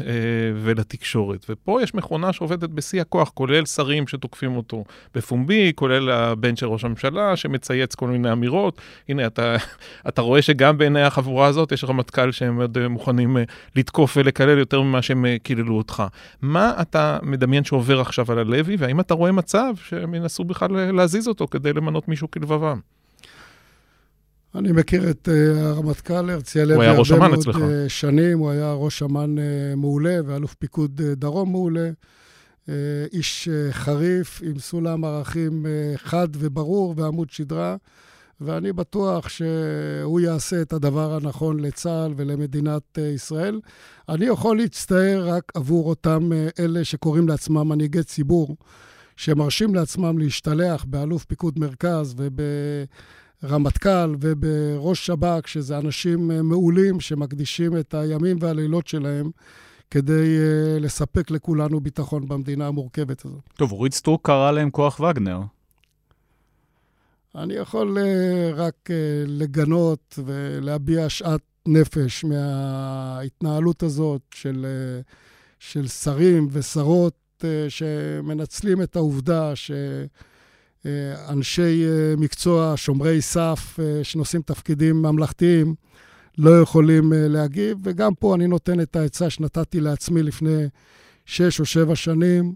[0.55, 1.45] ולתקשורת.
[1.49, 4.83] ופה יש מכונה שעובדת בשיא הכוח, כולל שרים שתוקפים אותו
[5.15, 8.81] בפומבי, כולל הבן של ראש הממשלה שמצייץ כל מיני אמירות.
[9.09, 9.55] הנה, אתה,
[10.09, 13.43] אתה רואה שגם בעיני החבורה הזאת יש רמטכ"ל שהם מאוד אה, מוכנים אה,
[13.75, 16.03] לתקוף ולקלל יותר ממה שהם אה, קיללו אותך.
[16.41, 21.27] מה אתה מדמיין שעובר עכשיו על הלוי, והאם אתה רואה מצב שהם ינסו בכלל להזיז
[21.27, 22.79] אותו כדי למנות מישהו כלבבם?
[24.55, 27.57] אני מכיר את uh, הרמטכ"ל הרצי הלוי הרבה מאוד אצלך.
[27.87, 31.89] שנים, הוא היה ראש אמ"ן uh, מעולה ואלוף פיקוד דרום מעולה.
[32.69, 37.75] אה, איש אה, חריף, עם סולם ערכים אה, חד וברור ועמוד שדרה,
[38.41, 43.59] ואני בטוח שהוא יעשה את הדבר הנכון לצה"ל ולמדינת ישראל.
[44.09, 48.57] אני יכול להצטער רק עבור אותם אלה שקוראים לעצמם מנהיגי ציבור,
[49.15, 52.15] שמרשים לעצמם להשתלח באלוף פיקוד מרכז
[53.43, 59.31] וברמטכ"ל ובראש שב"כ, שזה אנשים מעולים שמקדישים את הימים והלילות שלהם
[59.91, 63.39] כדי uh, לספק לכולנו ביטחון במדינה המורכבת הזאת.
[63.55, 65.41] טוב, אורית סטרוק קרא להם כוח וגנר.
[67.35, 68.91] אני יכול uh, רק uh,
[69.27, 74.65] לגנות ולהביע שאט נפש מההתנהלות הזאת של,
[75.05, 75.13] uh,
[75.59, 79.71] של שרים ושרות uh, שמנצלים את העובדה ש...
[81.29, 81.85] אנשי
[82.17, 85.75] מקצוע, שומרי סף, שנושאים תפקידים ממלכתיים,
[86.37, 90.65] לא יכולים אה, להגיב, וגם פה אני נותן את העצה שנתתי לעצמי לפני
[91.25, 92.53] שש או שבע שנים,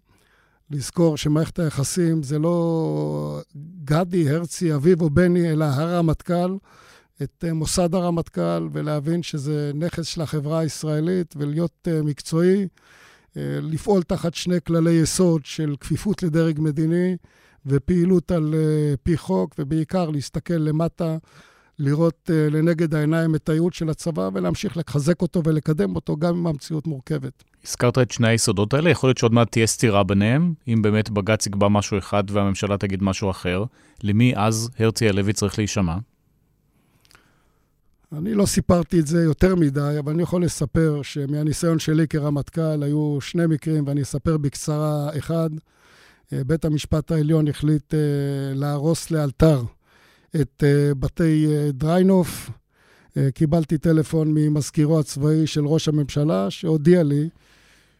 [0.71, 3.41] לזכור שמערכת היחסים זה לא
[3.83, 6.57] גדי, הרצי, אביב או בני, אלא הרמטכ"ל,
[7.23, 12.67] את אה, מוסד הרמטכ"ל, ולהבין שזה נכס של החברה הישראלית, ולהיות אה, מקצועי,
[13.61, 17.17] לפעול תחת שני כללי יסוד של כפיפות לדרג מדיני
[17.67, 18.55] ופעילות על
[19.03, 21.17] פי חוק, ובעיקר להסתכל למטה
[21.79, 26.47] לראות uh, לנגד העיניים את הייעוד של הצבא ולהמשיך לחזק אותו ולקדם אותו גם אם
[26.47, 27.43] המציאות מורכבת.
[27.65, 31.47] הזכרת את שני היסודות האלה, יכול להיות שעוד מעט תהיה סתירה ביניהם, אם באמת בג"ץ
[31.47, 33.63] יקבע משהו אחד והממשלה תגיד משהו אחר,
[34.03, 35.95] למי אז הרצי הלוי צריך להישמע?
[38.17, 43.17] אני לא סיפרתי את זה יותר מדי, אבל אני יכול לספר שמהניסיון שלי כרמטכ"ל היו
[43.21, 45.49] שני מקרים, ואני אספר בקצרה אחד.
[46.33, 47.97] אה, בית המשפט העליון החליט uh,
[48.55, 49.61] להרוס לאלתר
[50.35, 52.49] את uh, בתי דריינוף.
[53.33, 57.29] קיבלתי טלפון ממזכירו הצבאי של ראש הממשלה, שהודיע לי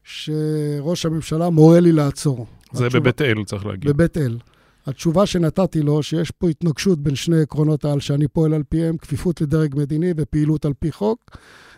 [0.04, 2.46] שראש הממשלה מורה לי לעצור.
[2.74, 3.90] זה התשובה, בבית אל, צריך להגיד.
[3.90, 4.38] בבית אל.
[4.86, 9.42] התשובה שנתתי לו, שיש פה התנגשות בין שני עקרונות העל שאני פועל על פיהם, כפיפות
[9.42, 11.38] לדרג מדיני ופעילות על פי חוק,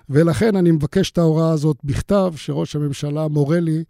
[0.10, 3.84] ולכן אני מבקש את ההוראה הזאת בכתב, שראש הממשלה מורה לי אה,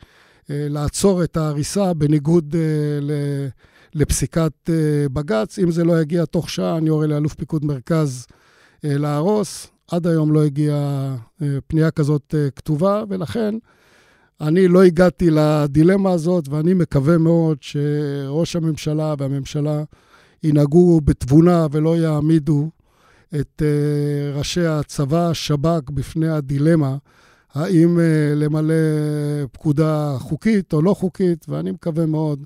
[0.49, 3.47] לעצור את ההריסה בניגוד אה.
[3.93, 4.71] לפסיקת uh,
[5.13, 5.59] בג"ץ.
[5.59, 8.27] אם זה לא יגיע תוך שעה, אני יורה לאלוף פיקוד מרכז
[8.83, 9.67] להרוס.
[9.91, 11.15] עד היום לא הגיעה
[11.67, 13.55] פנייה כזאת כתובה, ולכן
[14.41, 19.83] אני לא הגעתי לדילמה הזאת, ואני מקווה מאוד שראש הממשלה והממשלה
[20.43, 22.69] ינהגו בתבונה ולא יעמידו
[23.39, 23.61] את
[24.35, 26.97] ראשי הצבא, שב"כ, בפני הדילמה.
[27.53, 28.01] האם uh,
[28.35, 28.73] למלא
[29.51, 32.43] פקודה חוקית או לא חוקית, ואני מקווה מאוד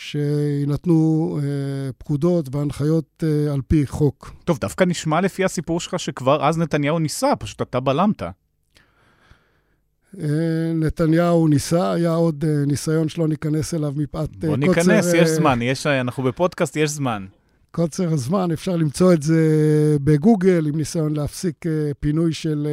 [0.00, 4.32] שיינתנו אה, פקודות והנחיות אה, על פי חוק.
[4.44, 8.22] טוב, דווקא נשמע לפי הסיפור שלך שכבר אז נתניהו ניסה, פשוט אתה בלמת.
[8.22, 8.30] אה,
[10.74, 14.48] נתניהו ניסה, היה עוד אה, ניסיון שלא ניכנס אליו מפאת אה, קוצר...
[14.48, 17.26] בוא ניכנס, יש זמן, יש, אנחנו בפודקאסט, יש זמן.
[17.70, 19.42] קוצר הזמן, אפשר למצוא את זה
[20.04, 21.64] בגוגל, עם ניסיון להפסיק
[22.00, 22.68] פינוי של,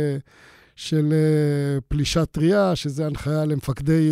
[0.77, 1.13] של
[1.87, 4.11] פלישת טריה, שזה הנחיה למפקדי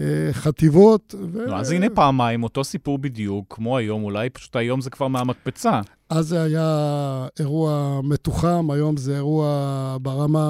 [0.00, 1.14] אה, חטיבות.
[1.32, 1.46] ו...
[1.46, 5.80] לא, אז הנה פעמיים, אותו סיפור בדיוק, כמו היום, אולי פשוט היום זה כבר מהמקפצה.
[6.10, 10.46] אז זה היה אירוע מתוחם, היום זה אירוע ברמה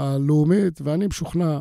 [0.00, 1.58] הלאומית, ואני משוכנע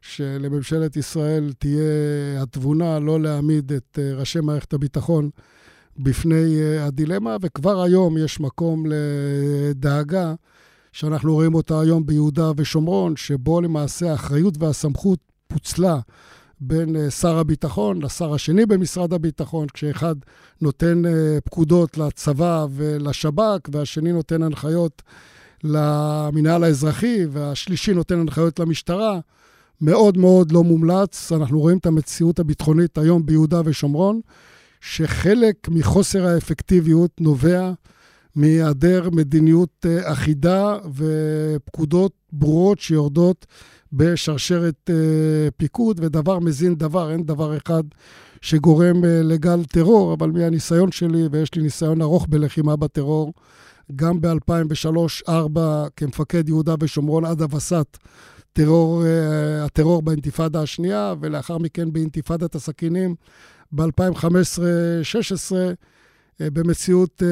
[0.00, 5.30] שלממשלת ישראל תהיה התבונה לא להעמיד את אה, ראשי מערכת הביטחון
[5.98, 10.34] בפני אה, הדילמה, וכבר היום יש מקום לדאגה.
[10.96, 15.98] שאנחנו רואים אותה היום ביהודה ושומרון, שבו למעשה האחריות והסמכות פוצלה
[16.60, 20.14] בין אה, שר הביטחון לשר השני במשרד הביטחון, כשאחד
[20.60, 25.02] נותן אה, פקודות לצבא ולשב"כ, והשני נותן הנחיות
[25.64, 29.20] למינהל האזרחי, והשלישי נותן הנחיות למשטרה.
[29.80, 31.32] מאוד מאוד לא מומלץ.
[31.32, 34.20] אנחנו רואים את המציאות הביטחונית היום ביהודה ושומרון,
[34.80, 37.72] שחלק מחוסר האפקטיביות נובע
[38.36, 43.46] מהיעדר מדיניות אה, אחידה ופקודות ברורות שיורדות
[43.92, 44.92] בשרשרת uh,
[45.56, 47.82] פיקוד, ודבר מזין דבר, אין דבר אחד
[48.40, 53.32] שגורם uh, לגל טרור, אבל מהניסיון שלי, ויש לי ניסיון ארוך בלחימה בטרור,
[53.96, 55.58] גם ב-2003-2004
[55.96, 57.96] כמפקד יהודה ושומרון עד הווסת
[58.52, 59.02] טרור,
[59.64, 63.14] הטרור באינתיפאדה השנייה, ולאחר מכן באינתיפאדת הסכינים
[63.72, 65.52] ב-2015-2016,
[66.40, 67.22] במציאות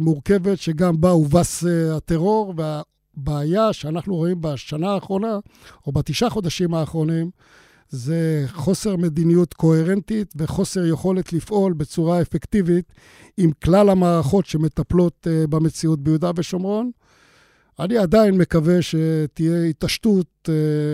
[0.00, 1.64] מורכבת שגם בה הובס
[1.96, 2.82] הטרור, וה...
[3.16, 5.38] הבעיה שאנחנו רואים בשנה האחרונה,
[5.86, 7.30] או בתשעה חודשים האחרונים,
[7.88, 12.92] זה חוסר מדיניות קוהרנטית וחוסר יכולת לפעול בצורה אפקטיבית
[13.36, 16.90] עם כלל המערכות שמטפלות במציאות ביהודה ושומרון.
[17.80, 20.50] אני עדיין מקווה שתהיה התעשתות uh,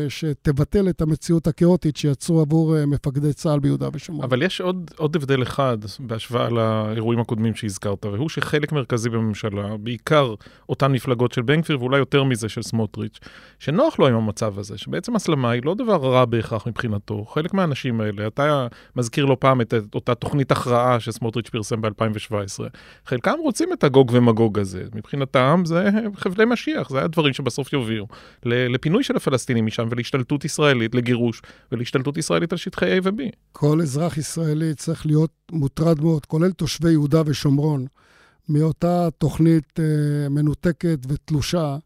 [0.09, 4.25] שתבטל את המציאות הכאוטית שיצרו עבור uh, מפקדי צה"ל ביהודה ושומרון.
[4.25, 10.35] אבל יש עוד, עוד הבדל אחד בהשוואה לאירועים הקודמים שהזכרת, והוא שחלק מרכזי בממשלה, בעיקר
[10.69, 13.19] אותן מפלגות של בן גביר ואולי יותר מזה של סמוטריץ',
[13.59, 17.25] שנוח לו עם המצב הזה, שבעצם הסלמה היא לא דבר רע בהכרח מבחינתו.
[17.25, 18.67] חלק מהאנשים האלה, אתה
[18.97, 22.65] מזכיר לא פעם את, את אותה תוכנית הכרעה שסמוטריץ' פרסם ב-2017,
[23.07, 24.83] חלקם רוצים את הגוג ומגוג הזה.
[24.95, 26.70] מבחינתם זה חבלי משיח.
[26.77, 26.91] המשיח.
[26.91, 28.07] זה הדברים שבסוף יובילו
[28.45, 33.23] לפינוי של הפלסטינים משם ולהשתלטות ישראלית, לגירוש ולהשתלטות ישראלית על שטחי A ו-B.
[33.53, 37.87] כל אזרח ישראלי צריך להיות מוטרד מאוד, כולל תושבי יהודה ושומרון,
[38.49, 41.77] מאותה תוכנית אה, מנותקת ותלושה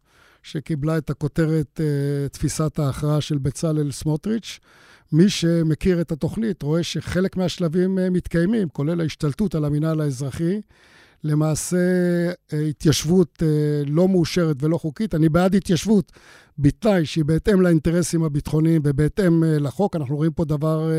[0.43, 4.59] שקיבלה את הכותרת אה, תפיסת ההכרעה של בצלאל סמוטריץ'.
[5.11, 10.61] מי שמכיר את התוכנית רואה שחלק מהשלבים אה, מתקיימים, כולל ההשתלטות על המינהל האזרחי.
[11.25, 11.77] למעשה
[12.53, 13.47] אה, התיישבות אה,
[13.87, 15.15] לא מאושרת ולא חוקית.
[15.15, 16.11] אני בעד התיישבות
[16.59, 19.95] בתנאי שהיא בהתאם לאינטרסים הביטחוניים ובהתאם לחוק.
[19.95, 20.89] אנחנו רואים פה דבר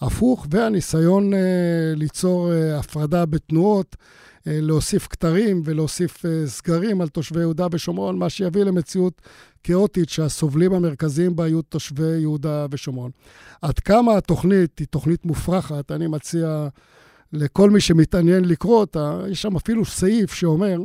[0.00, 1.32] הפוך, והניסיון
[1.96, 3.96] ליצור הפרדה בתנועות,
[4.46, 9.22] להוסיף כתרים ולהוסיף סגרים על תושבי יהודה ושומרון, מה שיביא למציאות
[9.64, 13.10] כאוטית שהסובלים המרכזיים בה יהיו תושבי יהודה ושומרון.
[13.62, 16.68] עד כמה התוכנית היא תוכנית מופרכת, אני מציע
[17.32, 20.78] לכל מי שמתעניין לקרוא אותה, יש שם אפילו סעיף שאומר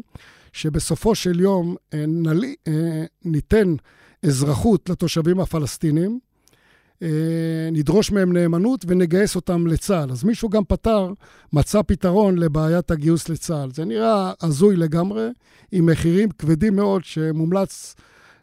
[0.54, 2.44] שבסופו של יום אה, נל...
[2.68, 3.76] אה, ניתן
[4.26, 6.20] אזרחות לתושבים הפלסטינים,
[7.02, 10.12] אה, נדרוש מהם נאמנות ונגייס אותם לצה"ל.
[10.12, 11.14] אז מישהו גם פתר,
[11.54, 13.72] מצא פתרון לבעיית הגיוס לצה"ל.
[13.74, 15.28] זה נראה הזוי לגמרי,
[15.72, 17.96] עם מחירים כבדים מאוד שמומלץ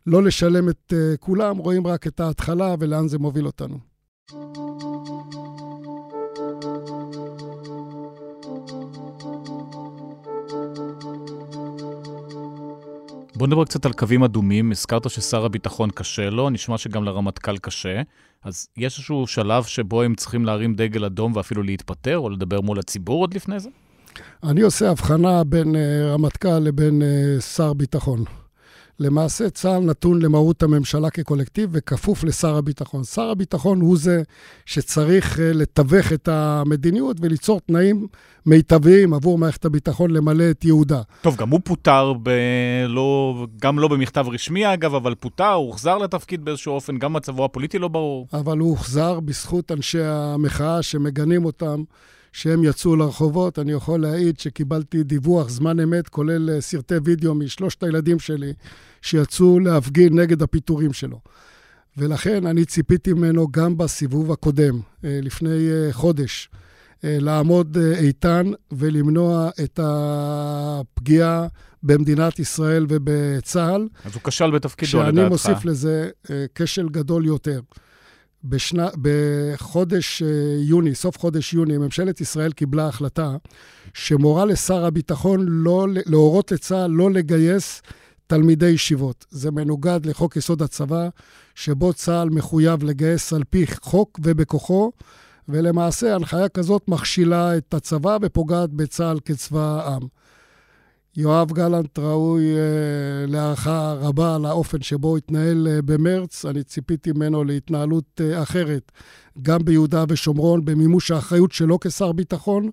[0.06, 3.78] לא לשלם את כולם, רואים רק את ההתחלה ולאן זה מוביל אותנו.
[13.38, 14.70] בוא נדבר קצת על קווים אדומים.
[14.72, 18.02] הזכרת ששר הביטחון קשה לו, נשמע שגם לרמטכ"ל קשה.
[18.44, 22.78] אז יש איזשהו שלב שבו הם צריכים להרים דגל אדום ואפילו להתפטר, או לדבר מול
[22.78, 23.68] הציבור עוד לפני זה?
[24.42, 25.78] אני עושה הבחנה בין uh,
[26.12, 28.24] רמטכ"ל לבין uh, שר ביטחון.
[29.00, 33.04] למעשה צה"ל נתון למהות הממשלה כקולקטיב וכפוף לשר הביטחון.
[33.04, 34.22] שר הביטחון הוא זה
[34.66, 38.06] שצריך אה, לתווך את המדיניות וליצור תנאים
[38.46, 41.02] מיטביים עבור מערכת הביטחון למלא את ייעודה.
[41.22, 42.30] טוב, גם הוא פוטר, ב...
[42.88, 43.46] לא...
[43.62, 47.78] גם לא במכתב רשמי אגב, אבל פוטר, הוא הוחזר לתפקיד באיזשהו אופן, גם מצבו הפוליטי
[47.78, 48.26] לא ברור.
[48.32, 51.82] אבל הוא הוחזר בזכות אנשי המחאה שמגנים אותם.
[52.32, 53.58] שהם יצאו לרחובות.
[53.58, 58.52] אני יכול להעיד שקיבלתי דיווח זמן אמת, כולל אה, סרטי וידאו משלושת הילדים שלי,
[59.02, 61.20] שיצאו להפגין נגד הפיטורים שלו.
[61.96, 66.48] ולכן אני ציפיתי ממנו גם בסיבוב הקודם, אה, לפני אה, חודש,
[67.02, 71.46] לעמוד איתן ולמנוע את הפגיעה
[71.82, 73.88] במדינת ישראל ובצה"ל.
[74.04, 75.16] אז הוא כשל בתפקידו לדעתך.
[75.16, 76.10] שאני מוסיף לזה
[76.54, 77.60] כשל גדול יותר.
[78.44, 83.36] בשנה, בחודש אה, יוני, סוף חודש יוני, ממשלת ישראל קיבלה החלטה
[83.94, 87.82] שמורה לשר הביטחון לא, להורות לצה"ל לא לגייס
[88.26, 89.26] תלמידי ישיבות.
[89.30, 91.08] זה מנוגד לחוק יסוד הצבא,
[91.54, 94.92] שבו צה"ל מחויב לגייס על פי חוק ובכוחו,
[95.48, 100.02] ולמעשה הנחיה כזאת מכשילה את הצבא ופוגעת בצה"ל כצבא העם.
[101.18, 106.44] יואב גלנט ראוי אה, להערכה רבה על האופן שבו התנהל אה, במרץ.
[106.44, 108.92] אני ציפיתי ממנו להתנהלות אה, אחרת,
[109.42, 112.70] גם ביהודה ושומרון, במימוש האחריות שלו כשר ביטחון,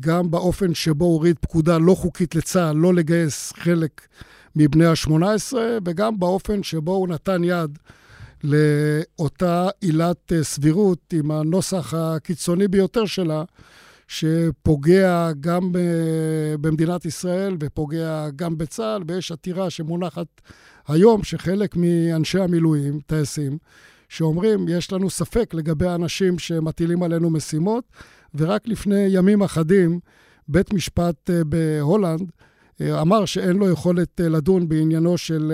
[0.00, 4.08] גם באופן שבו הוריד פקודה לא חוקית לצה"ל לא לגייס חלק
[4.56, 7.78] מבני ה-18, וגם באופן שבו הוא נתן יד
[8.44, 13.44] לאותה עילת סבירות עם הנוסח הקיצוני ביותר שלה,
[14.08, 15.70] שפוגע גם
[16.60, 20.26] במדינת ישראל ופוגע גם בצה"ל, ויש עתירה שמונחת
[20.88, 23.58] היום, שחלק מאנשי המילואים, טייסים,
[24.08, 27.84] שאומרים, יש לנו ספק לגבי האנשים שמטילים עלינו משימות,
[28.34, 30.00] ורק לפני ימים אחדים,
[30.48, 32.30] בית משפט אה, בהולנד
[32.80, 35.52] אה, אמר שאין לו יכולת אה, לדון בעניינו של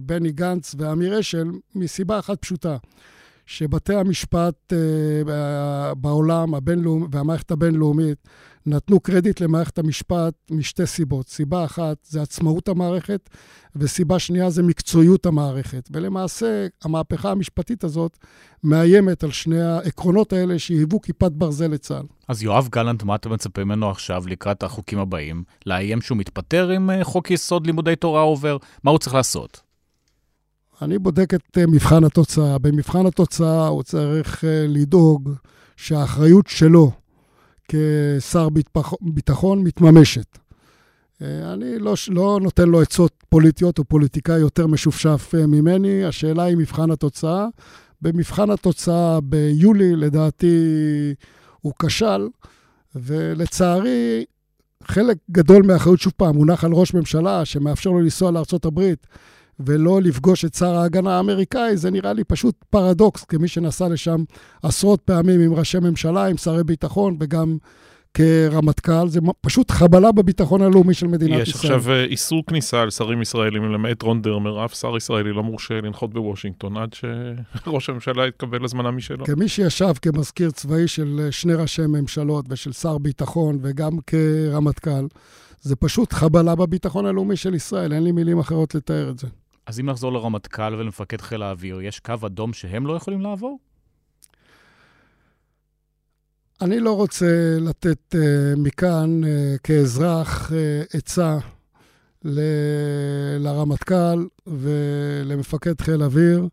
[0.00, 2.76] בני גנץ ואמיר אשל, מסיבה אחת פשוטה.
[3.56, 8.28] שבתי המשפט uh, בעולם הבינלאומי והמערכת הבינלאומית
[8.66, 11.28] נתנו קרדיט למערכת המשפט משתי סיבות.
[11.28, 13.30] סיבה אחת זה עצמאות המערכת,
[13.76, 15.88] וסיבה שנייה זה מקצועיות המערכת.
[15.92, 18.18] ולמעשה, המהפכה המשפטית הזאת
[18.64, 22.06] מאיימת על שני העקרונות האלה שהיוו כיפת ברזל לצה"ל.
[22.28, 25.44] אז יואב גלנט, מה אתה מצפה ממנו עכשיו לקראת החוקים הבאים?
[25.66, 28.56] לאיים שהוא מתפטר אם אה, חוק יסוד לימודי תורה עובר?
[28.84, 29.71] מה הוא צריך לעשות?
[30.82, 32.58] אני בודק את אה, מבחן התוצאה.
[32.58, 35.30] במבחן התוצאה הוא צריך אה, לדאוג
[35.76, 36.90] שהאחריות שלו
[37.68, 38.48] כשר
[39.00, 40.38] ביטחון מתממשת.
[41.22, 46.04] אה, אני לא, לא נותן לו עצות פוליטיות, הוא פוליטיקאי יותר משופשף ממני.
[46.04, 47.46] השאלה היא מבחן התוצאה.
[48.02, 50.56] במבחן התוצאה ביולי, לדעתי,
[51.60, 52.28] הוא כשל,
[52.94, 54.24] ולצערי,
[54.84, 58.80] חלק גדול מהאחריות, שוב פעם, מונח על ראש ממשלה שמאפשר לו לנסוע לארה"ב
[59.66, 64.24] ולא לפגוש את שר ההגנה האמריקאי, זה נראה לי פשוט פרדוקס, כמי שנסע לשם
[64.62, 67.56] עשרות פעמים עם ראשי ממשלה, עם שרי ביטחון, וגם
[68.14, 71.64] כרמטכ"ל, זה פשוט חבלה בביטחון הלאומי של מדינת יש ישראל.
[71.64, 75.42] יש עכשיו אה, איסור כניסה על שרים ישראלים, למעט רון דרמר, אף שר ישראלי לא
[75.42, 79.24] מורשה לנחות בוושינגטון עד שראש הממשלה יתקבל הזמנה משלו.
[79.24, 85.06] כמי שישב כמזכיר צבאי של אה, שני ראשי ממשלות ושל שר ביטחון וגם כרמטכ"ל,
[85.60, 89.26] זה פשוט חבלה בביטחון הלאומי של ישראל, אין לי מילים אחרות לתאר את זה.
[89.66, 93.58] אז אם נחזור לרמטכ"ל ולמפקד חיל האוויר, יש קו אדום שהם לא יכולים לעבור?
[96.60, 99.26] אני לא רוצה לתת uh, מכאן uh,
[99.62, 100.54] כאזרח uh,
[100.96, 101.38] עצה
[102.24, 106.48] ל- לרמטכ"ל ולמפקד חיל אוויר,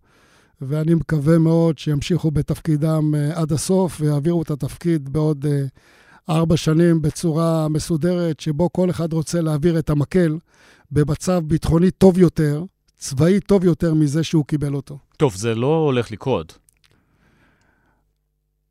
[0.61, 5.49] ואני מקווה מאוד שימשיכו בתפקידם uh, עד הסוף ויעבירו את התפקיד בעוד uh,
[6.29, 10.37] ארבע שנים בצורה מסודרת, שבו כל אחד רוצה להעביר את המקל
[10.91, 12.63] במצב ביטחוני טוב יותר,
[12.99, 14.97] צבאי טוב יותר מזה שהוא קיבל אותו.
[15.17, 16.57] טוב, זה לא הולך לקרות.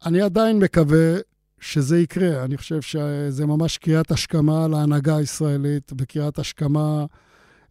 [0.07, 1.17] אני עדיין מקווה
[1.61, 2.45] שזה יקרה.
[2.45, 7.07] אני חושב שזה ממש קריאת השכמה להנהגה הישראלית וקריאת השכמה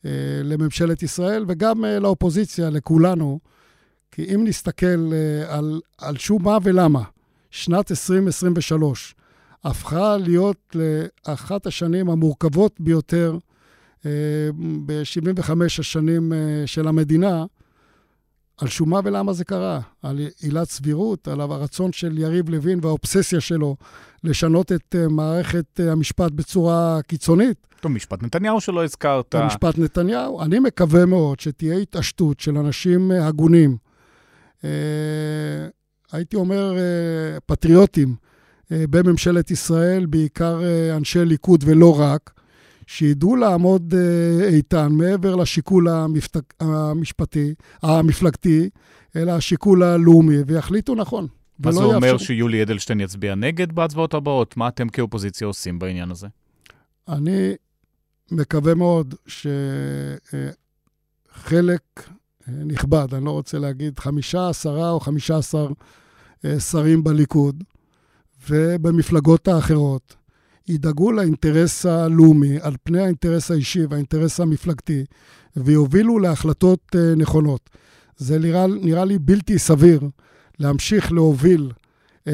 [0.05, 0.12] אה,
[0.43, 3.39] לממשלת ישראל וגם אה, לאופוזיציה, לכולנו.
[4.12, 7.03] כי אם נסתכל אה, על, על שום מה ולמה,
[7.51, 9.16] שנת 2023
[9.64, 13.46] הפכה להיות לאחת השנים המורכבות ביותר אה,
[14.85, 17.45] ב-75 השנים אה, של המדינה,
[18.57, 23.41] על שום מה ולמה זה קרה, על עילת סבירות, על הרצון של יריב לוין והאובססיה
[23.41, 23.75] שלו
[24.23, 27.67] לשנות את uh, מערכת המשפט בצורה קיצונית.
[27.79, 29.35] טוב, משפט נתניהו שלא הזכרת.
[29.35, 30.41] משפט נתניהו.
[30.41, 33.77] אני מקווה מאוד שתהיה התעשתות של אנשים הגונים,
[36.11, 36.73] הייתי אומר
[37.45, 38.15] פטריוטים,
[38.71, 40.59] בממשלת ישראל, בעיקר
[40.97, 42.36] אנשי ליכוד ולא רק,
[42.88, 46.38] שידעו לעמוד אה, איתן מעבר לשיקול המפת...
[46.59, 48.69] המשפטי, המפלגתי,
[49.15, 51.27] אלא השיקול הלאומי, ויחליטו נכון.
[51.59, 52.25] מה זה אומר יאפשר...
[52.25, 54.57] שיולי אדלשטיין יצביע נגד בהצבעות הבאות?
[54.57, 56.27] מה אתם כאופוזיציה עושים בעניין הזה?
[57.09, 57.53] אני
[58.31, 60.41] מקווה מאוד שחלק
[62.47, 65.67] אה, נכבד, אני לא רוצה להגיד חמישה, עשרה או חמישה עשר
[66.45, 67.63] אה, שרים בליכוד
[68.49, 70.15] ובמפלגות האחרות,
[70.68, 75.05] ידאגו לאינטרס הלאומי על פני האינטרס האישי והאינטרס המפלגתי,
[75.57, 77.70] ויובילו להחלטות uh, נכונות.
[78.16, 80.00] זה נראה, נראה לי בלתי סביר
[80.59, 81.72] להמשיך להוביל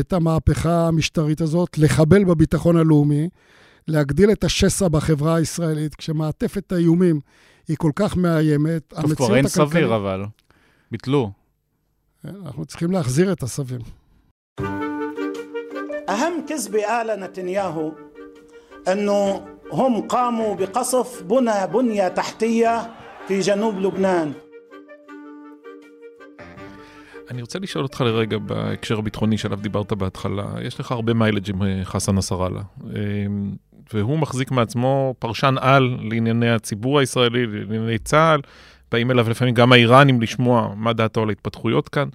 [0.00, 3.28] את המהפכה המשטרית הזאת, לחבל בביטחון הלאומי,
[3.88, 7.20] להגדיל את השסע בחברה הישראלית, כשמעטפת האיומים
[7.68, 8.82] היא כל כך מאיימת.
[8.88, 9.70] טוב, כבר אין הכלכלי...
[9.70, 10.24] סביר, אבל.
[10.90, 11.30] ביטלו.
[12.24, 13.80] אנחנו צריכים להחזיר את הסביר.
[16.08, 17.92] أهم كذبة قالها نتنياهو
[18.92, 22.90] انه هم قاموا بقصف بنى بنيه تحتيه
[23.28, 24.32] في جنوب لبنان.
[27.30, 30.44] אני רוצה לשאול אותך לרגע בהקשר הביטחוני שעליו דיברת בהתחלה.
[30.62, 33.54] יש לך הרבה מיילג' עם אה, חסן נסראללה, אמ,
[33.94, 38.40] והוא מחזיק מעצמו פרשן על לענייני הציבור הישראלי, לענייני צה"ל.
[38.92, 42.08] באים אליו לפעמים גם האיראנים לשמוע מה דעתו על ההתפתחויות כאן.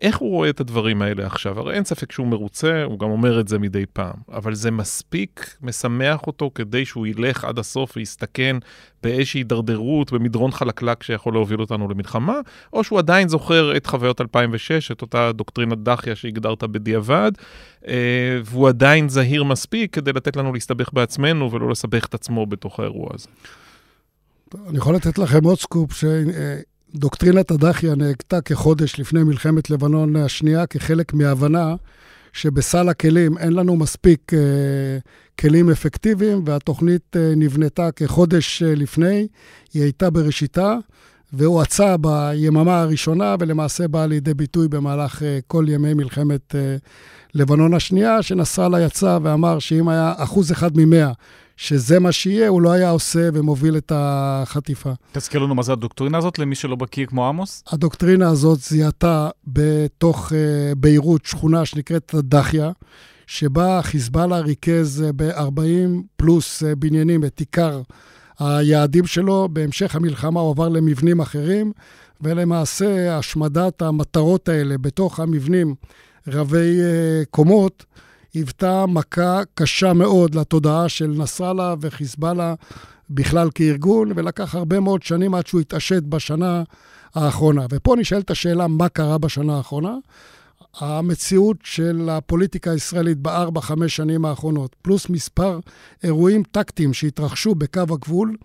[0.00, 1.58] איך הוא רואה את הדברים האלה עכשיו?
[1.60, 5.56] הרי אין ספק שהוא מרוצה, הוא גם אומר את זה מדי פעם, אבל זה מספיק
[5.62, 8.56] משמח אותו כדי שהוא ילך עד הסוף ויסתכן
[9.02, 12.40] באיזושהי הידרדרות, במדרון חלקלק שיכול להוביל אותנו למלחמה,
[12.72, 17.32] או שהוא עדיין זוכר את חוויות 2006, את אותה דוקטרינת דחיה שהגדרת בדיעבד,
[17.88, 17.94] אה,
[18.44, 23.08] והוא עדיין זהיר מספיק כדי לתת לנו להסתבך בעצמנו ולא לסבך את עצמו בתוך האירוע
[23.14, 23.28] הזה.
[24.68, 26.04] אני יכול לתת לכם עוד סקופ, ש...
[26.94, 31.74] דוקטרינת הדחיה נהגתה כחודש לפני מלחמת לבנון השנייה כחלק מהבנה
[32.32, 34.38] שבסל הכלים אין לנו מספיק אה,
[35.40, 39.26] כלים אפקטיביים, והתוכנית אה, נבנתה כחודש אה, לפני,
[39.74, 40.76] היא הייתה בראשיתה,
[41.32, 46.76] והואצה ביממה הראשונה, ולמעשה באה לידי ביטוי במהלך אה, כל ימי מלחמת אה,
[47.34, 51.12] לבנון השנייה, שנסראללה יצא ואמר שאם היה אחוז אחד ממאה
[51.60, 54.92] שזה מה שיהיה, הוא לא היה עושה ומוביל את החטיפה.
[55.12, 57.64] תזכיר לנו מה זה הדוקטרינה הזאת, למי שלא בקיא כמו עמוס?
[57.72, 60.34] הדוקטרינה הזאת זיהתה בתוך uh,
[60.74, 62.70] ביירות שכונה שנקראת דחיה,
[63.26, 67.82] שבה חיזבאללה ריכז uh, ב-40 פלוס uh, בניינים את עיקר
[68.38, 69.48] היעדים שלו.
[69.52, 71.72] בהמשך המלחמה הוא עבר למבנים אחרים,
[72.20, 75.74] ולמעשה השמדת המטרות האלה בתוך המבנים
[76.28, 77.84] רבי uh, קומות,
[78.34, 82.54] היוותה מכה קשה מאוד לתודעה של נסראללה וחיזבאללה
[83.10, 86.62] בכלל כארגון, ולקח הרבה מאוד שנים עד שהוא התעשת בשנה
[87.14, 87.66] האחרונה.
[87.70, 89.94] ופה נשאלת השאלה, מה קרה בשנה האחרונה?
[90.78, 95.60] המציאות של הפוליטיקה הישראלית בארבע, חמש שנים האחרונות, פלוס מספר
[96.04, 98.36] אירועים טקטיים שהתרחשו בקו הגבול,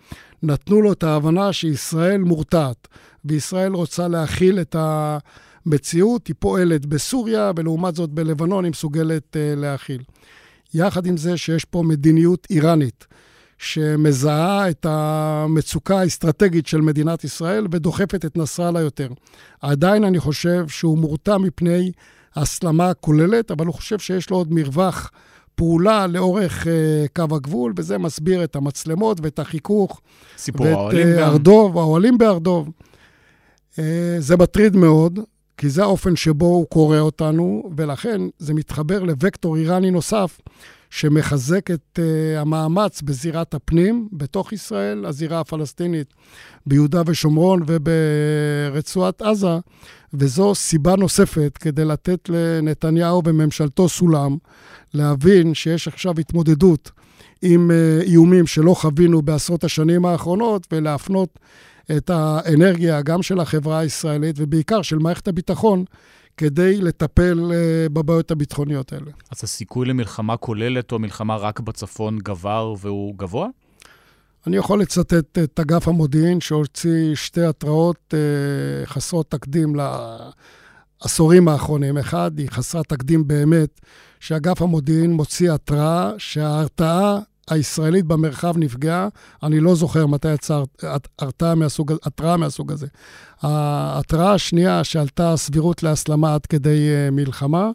[0.44, 2.88] נתנו לו את ההבנה שישראל מורתעת,
[3.26, 5.18] וישראל רוצה להכיל את ה...
[5.66, 10.02] מציאות, היא פועלת בסוריה, ולעומת זאת בלבנון היא מסוגלת uh, להכיל.
[10.74, 13.08] יחד עם זה שיש פה מדיניות איראנית
[13.58, 19.10] שמזהה את המצוקה האסטרטגית של מדינת ישראל ודוחפת את נסראללה יותר.
[19.62, 21.92] עדיין אני חושב שהוא מורתע מפני
[22.36, 25.12] הסלמה כוללת, אבל הוא חושב שיש לו עוד מרווח
[25.56, 26.68] פעולה לאורך uh,
[27.16, 30.02] קו הגבול, וזה מסביר את המצלמות ואת החיכוך.
[30.38, 32.70] סיפור האוהלים ואת uh, ארדוב, האוהלים בארדוב.
[33.74, 33.80] Uh,
[34.20, 35.20] זה מטריד מאוד,
[35.58, 40.40] כי זה האופן שבו הוא קורא אותנו, ולכן זה מתחבר לוקטור איראני נוסף,
[40.90, 46.14] שמחזק את uh, המאמץ בזירת הפנים, בתוך ישראל, הזירה הפלסטינית
[46.66, 49.58] ביהודה ושומרון וברצועת עזה,
[50.14, 54.38] וזו סיבה נוספת כדי לתת לנתניהו וממשלתו סולם,
[54.94, 56.92] להבין שיש עכשיו התמודדות
[57.42, 61.40] עם uh, איומים שלא חווינו בעשרות השנים האחרונות, ולהפנות
[61.98, 65.86] את האנרגיה גם של החברה הישראלית, ובעיקר של מערכת הביטחון,
[66.38, 69.12] כדי לטפל uh, בבעיות הביטחוניות האלה.
[69.32, 73.48] אז הסיכוי למלחמה כוללת או מלחמה רק בצפון גבר והוא גבוה?
[74.48, 79.76] אני יכול לצטט את אגף המודיעין שהוציא שתי התראות uh, חסרות תקדים
[81.02, 81.98] לעשורים האחרונים.
[81.98, 83.82] אחד, היא חסרת תקדים באמת,
[84.20, 87.20] שאגף המודיעין מוציא התראה שההרתעה
[87.50, 89.08] הישראלית במרחב נפגעה.
[89.44, 90.64] אני לא זוכר מתי יצאה
[91.20, 91.56] התראה
[92.38, 92.88] מהסוג, הזה.
[93.42, 97.72] ההתראה השנייה שעלתה הסבירות להסלמה עד כדי uh, מלחמה,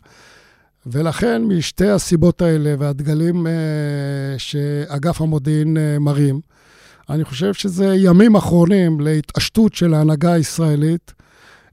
[0.86, 3.50] ולכן משתי הסיבות האלה והדגלים uh,
[4.38, 6.40] שאגף המודיעין uh, מרים,
[7.10, 11.12] אני חושב שזה ימים אחרונים להתעשתות של ההנהגה הישראלית,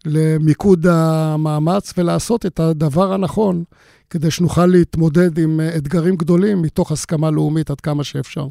[0.05, 3.63] למיקוד המאמץ ולעשות את הדבר הנכון
[4.09, 8.47] כדי שנוכל להתמודד עם אתגרים גדולים מתוך הסכמה לאומית עד כמה שאפשר.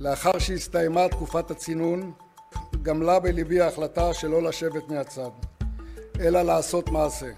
[0.00, 2.12] לאחר שהסתיימה תקופת הצינון,
[2.82, 5.30] גמלה בליבי ההחלטה שלא לשבת מהצד,
[6.20, 7.30] אלא לעשות מעשה.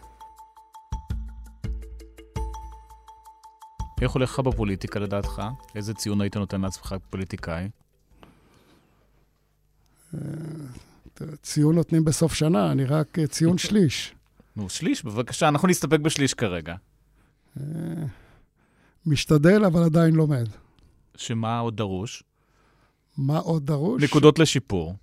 [4.03, 5.43] איך הולך לך בפוליטיקה לדעתך?
[5.75, 7.69] איזה ציון היית נותן לעצמך כפוליטיקאי?
[11.43, 14.15] ציון נותנים בסוף שנה, אני רק ציון שליש.
[14.57, 15.05] נו, שליש?
[15.05, 16.75] בבקשה, אנחנו נסתפק בשליש כרגע.
[19.07, 20.49] משתדל, אבל עדיין לומד.
[21.17, 22.23] שמה עוד דרוש?
[23.17, 24.03] מה עוד דרוש?
[24.03, 24.95] נקודות לשיפור.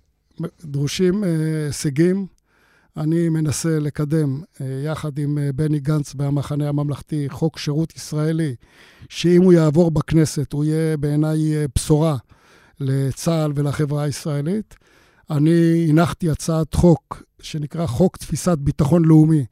[0.64, 2.26] דרושים הישגים.
[2.96, 4.42] אני מנסה לקדם,
[4.84, 8.54] יחד עם בני גנץ והמחנה הממלכתי, חוק שירות ישראלי,
[9.08, 11.38] שאם הוא יעבור בכנסת, הוא יהיה בעיניי
[11.74, 12.16] בשורה
[12.80, 14.74] לצה"ל ולחברה הישראלית.
[15.36, 19.44] אני הנחתי הצעת חוק שנקרא חוק תפיסת ביטחון לאומי,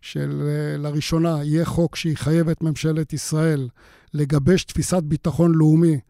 [0.00, 3.68] שלראשונה יהיה חוק שיחייב את ממשלת ישראל
[4.14, 6.00] לגבש תפיסת ביטחון לאומי,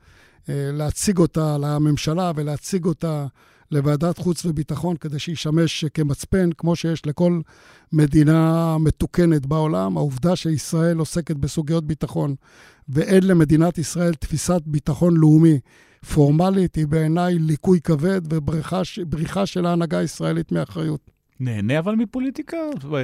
[0.48, 3.26] להציג אותה לממשלה ולהציג אותה
[3.70, 7.40] לוועדת חוץ וביטחון כדי שישמש כמצפן, כמו שיש לכל
[7.92, 9.96] מדינה מתוקנת בעולם.
[9.96, 12.34] העובדה שישראל עוסקת בסוגיות ביטחון
[12.88, 15.58] ואין למדינת ישראל תפיסת ביטחון לאומי
[16.04, 21.10] פורמלית, היא בעיניי ליקוי כבד ובריחה של ההנהגה הישראלית מאחריות.
[21.40, 22.56] נהנה אבל מפוליטיקה?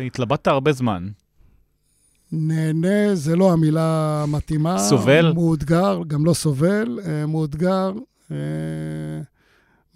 [0.07, 1.09] התלבטת הרבה זמן.
[2.33, 4.79] נהנה זה לא המילה המתאימה.
[4.79, 5.33] סובל?
[5.33, 7.93] מאותגר, גם לא סובל, מאותגר.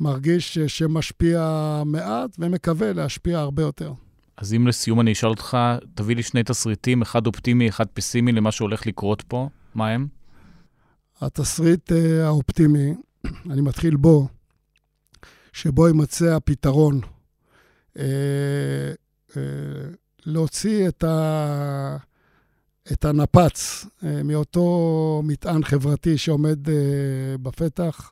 [0.00, 1.42] מרגיש שמשפיע
[1.86, 3.92] מעט ומקווה להשפיע הרבה יותר.
[4.36, 5.58] אז אם לסיום אני אשאל אותך,
[5.94, 10.06] תביא לי שני תסריטים, אחד אופטימי, אחד פסימי למה שהולך לקרות פה, מה הם?
[11.20, 11.94] התסריט uh,
[12.24, 12.94] האופטימי,
[13.50, 14.28] אני מתחיל בו,
[15.52, 17.00] שבו יימצא הפתרון
[17.94, 18.00] uh,
[19.30, 19.34] uh,
[20.26, 21.96] להוציא את, ה,
[22.92, 23.86] את הנפץ
[24.24, 26.58] מאותו מטען חברתי שעומד
[27.42, 28.10] בפתח,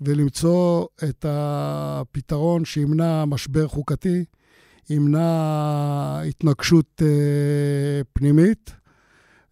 [0.00, 4.24] ולמצוא את הפתרון שימנע משבר חוקתי,
[4.90, 7.02] ימנע התנגשות
[8.12, 8.74] פנימית.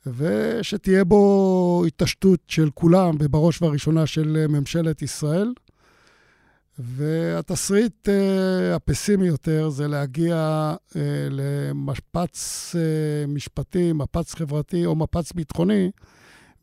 [0.07, 5.53] ושתהיה בו התעשתות של כולם, ובראש ובראשונה של ממשלת ישראל.
[6.79, 10.97] והתסריט uh, הפסימי יותר זה להגיע uh,
[11.31, 15.91] למפץ uh, משפטי, מפץ חברתי או מפץ ביטחוני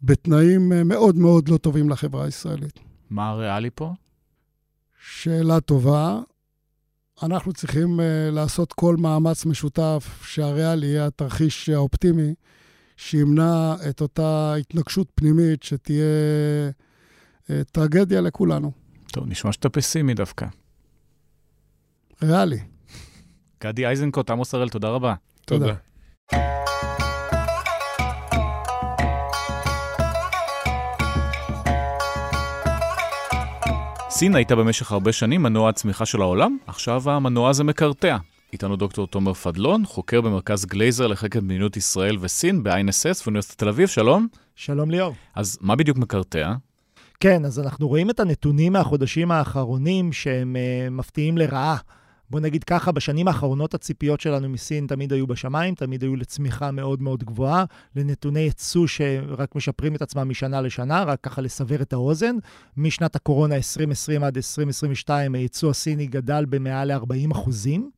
[0.04, 2.80] בתנאים uh, מאוד מאוד לא טובים לחברה הישראלית.
[3.10, 3.94] מה הריאלי פה?
[5.10, 6.20] שאלה טובה.
[7.24, 12.34] אנחנו צריכים uh, לעשות כל מאמץ משותף שהריאלי יהיה התרחיש האופטימי.
[13.02, 16.06] שימנע את אותה התנגשות פנימית שתהיה
[17.50, 18.72] אה, טרגדיה לכולנו.
[19.12, 20.46] טוב, נשמע שאתה פסימי דווקא.
[22.24, 22.60] ריאלי.
[23.64, 25.14] גדי איזנקוט, עמוס הראל, תודה רבה.
[25.46, 25.66] תודה.
[25.66, 25.76] תודה.
[34.10, 38.18] סין הייתה במשך הרבה שנים מנוע הצמיחה של העולם, עכשיו המנוע הזה מקרטע.
[38.54, 43.88] איתנו דוקטור תומר פדלון, חוקר במרכז גלייזר לחקר מדיניות ישראל וסין ב-INSS ואוניברסיטת תל אביב,
[43.88, 44.28] שלום.
[44.56, 45.14] שלום ליאור.
[45.36, 46.54] אז מה בדיוק מקרטע?
[47.20, 51.78] כן, אז אנחנו רואים את הנתונים מהחודשים האחרונים שהם uh, מפתיעים לרעה.
[52.30, 57.02] בוא נגיד ככה, בשנים האחרונות הציפיות שלנו מסין תמיד היו בשמיים, תמיד היו לצמיחה מאוד
[57.02, 62.36] מאוד גבוהה, לנתוני ייצוא שרק משפרים את עצמם משנה לשנה, רק ככה לסבר את האוזן.
[62.78, 67.90] משנת הקורונה 2020 עד 2022 הייצוא הסיני גדל במעל ל-40 אחוזים.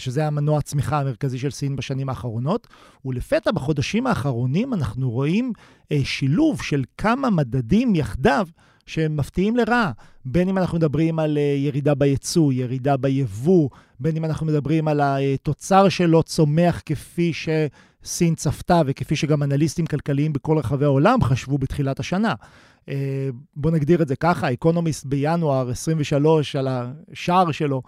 [0.00, 2.66] שזה המנוע הצמיחה המרכזי של סין בשנים האחרונות.
[3.04, 5.52] ולפתע בחודשים האחרונים אנחנו רואים
[5.92, 8.46] אה, שילוב של כמה מדדים יחדיו
[8.86, 9.92] שהם מפתיעים לרעה.
[10.24, 13.68] בין אם אנחנו מדברים על uh, ירידה בייצוא, ירידה ביבוא,
[14.00, 20.32] בין אם אנחנו מדברים על התוצר שלו צומח כפי שסין צפתה וכפי שגם אנליסטים כלכליים
[20.32, 22.34] בכל רחבי העולם חשבו בתחילת השנה.
[22.86, 22.92] Uh,
[23.56, 27.82] בואו נגדיר את זה ככה, אקונומיסט בינואר 23 על השער שלו,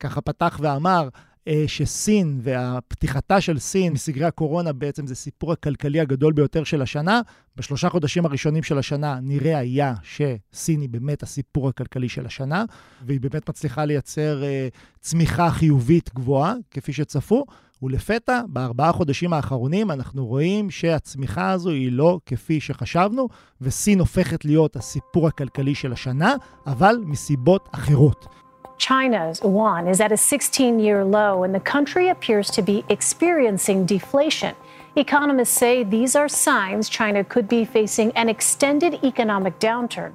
[0.00, 1.27] ככה פתח ואמר, אה,
[1.66, 7.20] שסין והפתיחתה של סין מסגרי הקורונה בעצם זה סיפור הכלכלי הגדול ביותר של השנה.
[7.56, 12.64] בשלושה חודשים הראשונים של השנה נראה היה שסין היא באמת הסיפור הכלכלי של השנה,
[13.06, 17.44] והיא באמת מצליחה לייצר uh, צמיחה חיובית גבוהה, כפי שצפו.
[17.82, 23.28] ולפתע, בארבעה חודשים האחרונים אנחנו רואים שהצמיחה הזו היא לא כפי שחשבנו,
[23.60, 26.34] וסין הופכת להיות הסיפור הכלכלי של השנה,
[26.66, 28.47] אבל מסיבות אחרות.
[28.78, 33.84] China's yuan is at a 16 year low, and the country appears to be experiencing
[33.84, 34.54] deflation.
[34.96, 40.12] Economists say these are signs China could be facing an extended economic downturn.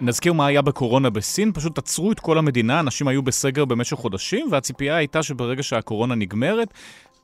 [0.00, 4.48] נזכיר מה היה בקורונה בסין, פשוט עצרו את כל המדינה, אנשים היו בסגר במשך חודשים,
[4.50, 6.68] והציפייה הייתה שברגע שהקורונה נגמרת,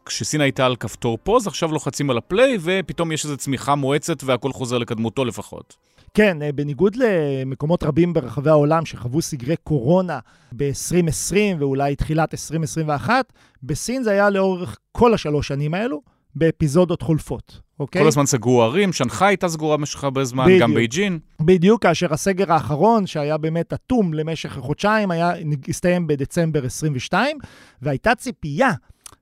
[0.06, 4.52] כשסין הייתה על כפתור פוז, עכשיו לוחצים על הפליי, ופתאום יש איזו צמיחה מואצת והכל
[4.52, 5.76] חוזר לקדמותו לפחות.
[6.14, 10.18] כן, אה, בניגוד למקומות רבים ברחבי העולם שחוו סגרי קורונה
[10.56, 13.32] ב-2020 ואולי תחילת 2021,
[13.62, 16.02] בסין זה היה לאורך כל השלוש שנים האלו,
[16.34, 18.02] באפיזודות חולפות, אוקיי?
[18.02, 21.18] כל הזמן סגרו ערים, שנגחאי הייתה סגורה במשך הרבה זמן, בדיוק, גם בייג'ין.
[21.40, 25.32] בדיוק, כאשר הסגר האחרון, שהיה באמת אטום למשך חודשיים, היה,
[25.68, 27.38] הסתיים בדצמבר 22,
[27.82, 28.70] והייתה ציפייה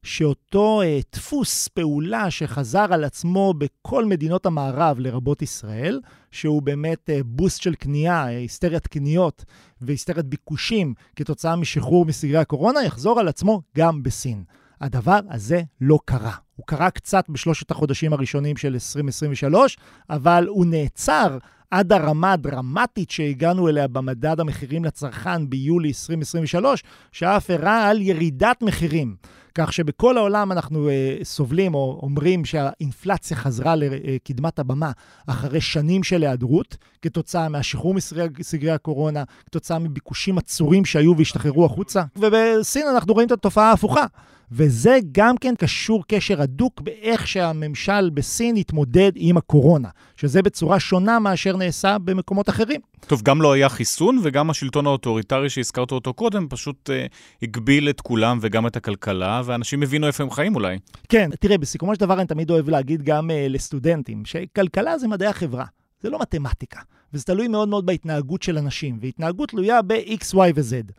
[0.03, 7.21] שאותו אה, דפוס פעולה שחזר על עצמו בכל מדינות המערב, לרבות ישראל, שהוא באמת אה,
[7.25, 9.45] בוסט של קנייה, אה, היסטריית קניות
[9.81, 14.45] והיסטריית ביקושים כתוצאה משחרור מסגרי הקורונה, יחזור על עצמו גם בסין.
[14.81, 16.35] הדבר הזה לא קרה.
[16.57, 19.79] הוא קרה קצת בשלושת החודשים הראשונים של 2023,
[20.11, 21.39] אבל הוא נעצר
[21.71, 26.83] עד הרמה הדרמטית שהגענו אליה במדד המחירים לצרכן ביולי 2023,
[27.13, 29.17] שאף הראה על ירידת מחירים.
[29.55, 34.91] כך שבכל העולם אנחנו uh, סובלים או אומרים שהאינפלציה חזרה לקדמת הבמה
[35.27, 42.03] אחרי שנים של היעדרות, כתוצאה מהשחרור מסגרי הקורונה, כתוצאה מביקושים עצורים שהיו והשתחררו החוצה.
[42.17, 44.07] ובסין אנחנו רואים את התופעה ההפוכה.
[44.53, 51.19] וזה גם כן קשור קשר הדוק באיך שהממשל בסין התמודד עם הקורונה, שזה בצורה שונה
[51.19, 52.81] מאשר נעשה במקומות אחרים.
[53.07, 57.07] טוב, גם לא היה חיסון וגם השלטון האוטוריטרי שהזכרת אותו קודם פשוט אה,
[57.43, 60.79] הגביל את כולם וגם את הכלכלה, ואנשים הבינו איפה הם חיים אולי.
[61.09, 65.29] כן, תראה, בסיכומו של דבר אני תמיד אוהב להגיד גם אה, לסטודנטים, שכלכלה זה מדעי
[65.29, 65.65] החברה,
[66.01, 66.81] זה לא מתמטיקה,
[67.15, 70.93] וזה תלוי מאוד מאוד בהתנהגות של אנשים, והתנהגות תלויה ב-X, Y ו-Z.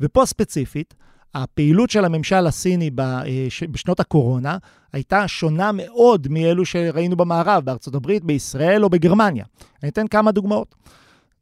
[0.00, 0.94] ופה ספציפית,
[1.42, 3.22] הפעילות של הממשל הסיני אה,
[3.70, 4.58] בשנות הקורונה
[4.92, 9.44] הייתה שונה מאוד מאלו שראינו במערב, בארצות הברית, בישראל או בגרמניה.
[9.82, 10.74] אני אתן כמה דוגמאות.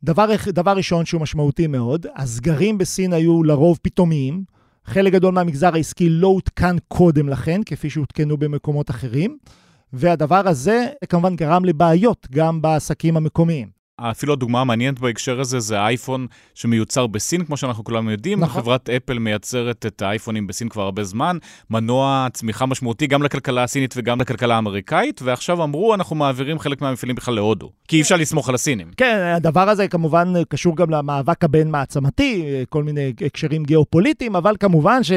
[0.04, 4.44] דבר, דבר ראשון שהוא משמעותי מאוד, הסגרים בסין היו לרוב פתאומיים.
[4.84, 9.38] חלק גדול מהמגזר העסקי לא עודכן קודם לכן, כפי שהותקנו במקומות אחרים.
[9.92, 13.73] והדבר הזה כמובן גרם לבעיות גם בעסקים המקומיים.
[14.00, 18.40] אפילו הדוגמה המעניינת בהקשר הזה זה האייפון שמיוצר בסין, כמו שאנחנו כולנו יודעים.
[18.40, 18.62] נכון.
[18.62, 21.38] חברת אפל מייצרת את האייפונים בסין כבר הרבה זמן,
[21.70, 27.16] מנוע צמיחה משמעותי גם לכלכלה הסינית וגם לכלכלה האמריקאית, ועכשיו אמרו, אנחנו מעבירים חלק מהמפעלים
[27.16, 28.90] בכלל להודו, כי אי אפשר לסמוך על הסינים.
[28.96, 35.12] כן, הדבר הזה כמובן קשור גם למאבק הבין-מעצמתי, כל מיני הקשרים גיאופוליטיים, אבל כמובן ש...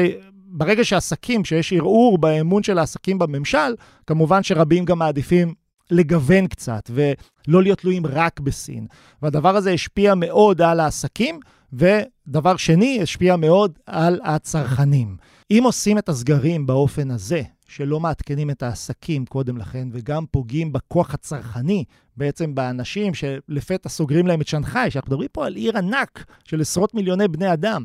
[0.50, 3.74] ברגע שעסקים, שיש ערעור באמון של העסקים בממשל,
[4.06, 5.54] כמובן שרבים גם מעדיפים
[5.90, 8.86] לגוון קצת ולא להיות תלויים רק בסין.
[9.22, 11.40] והדבר הזה השפיע מאוד על העסקים,
[11.72, 15.16] ודבר שני, השפיע מאוד על הצרכנים.
[15.50, 21.14] אם עושים את הסגרים באופן הזה, שלא מעדכנים את העסקים קודם לכן, וגם פוגעים בכוח
[21.14, 21.84] הצרכני,
[22.16, 26.94] בעצם באנשים שלפתע סוגרים להם את שנגחאי, שאנחנו מדברים פה על עיר ענק של עשרות
[26.94, 27.84] מיליוני בני אדם.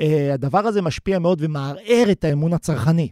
[0.00, 0.02] Uh,
[0.34, 3.08] הדבר הזה משפיע מאוד ומערער את האמון הצרכני.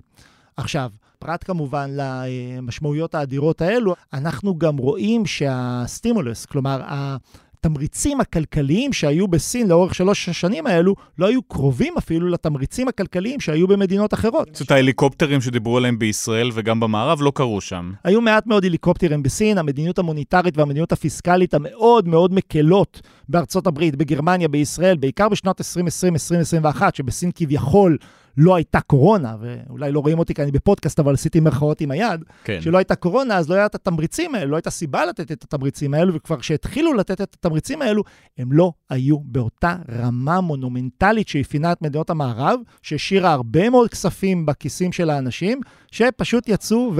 [0.56, 9.68] עכשיו, פרט כמובן למשמעויות האדירות האלו, אנחנו גם רואים שהסטימולוס, כלומר, התמריצים הכלכליים שהיו בסין
[9.68, 14.48] לאורך שלוש השנים האלו, לא היו קרובים אפילו לתמריצים הכלכליים שהיו במדינות אחרות.
[14.54, 17.92] זאת ההליקופטרים שדיברו עליהם בישראל וגם במערב לא קרו שם.
[18.04, 24.48] היו מעט מאוד הליקופטרים בסין, המדיניות המוניטרית והמדיניות הפיסקלית המאוד מאוד מקלות בארצות הברית, בגרמניה,
[24.48, 27.96] בישראל, בעיקר בשנות 2020-2021, שבסין כביכול
[28.36, 32.24] לא הייתה קורונה, ואולי לא רואים אותי כי אני בפודקאסט, אבל עשיתי מרכאות עם היד,
[32.44, 32.60] כן.
[32.60, 35.94] שלא הייתה קורונה, אז לא היה את התמריצים האלו, לא הייתה סיבה לתת את התמריצים
[35.94, 38.02] האלו, וכבר כשהתחילו לתת את התמריצים האלו,
[38.38, 44.92] הם לא היו באותה רמה מונומנטלית שאפיינה את מדינות המערב, שהשאירה הרבה מאוד כספים בכיסים
[44.92, 45.60] של האנשים,
[45.92, 46.92] שפשוט יצאו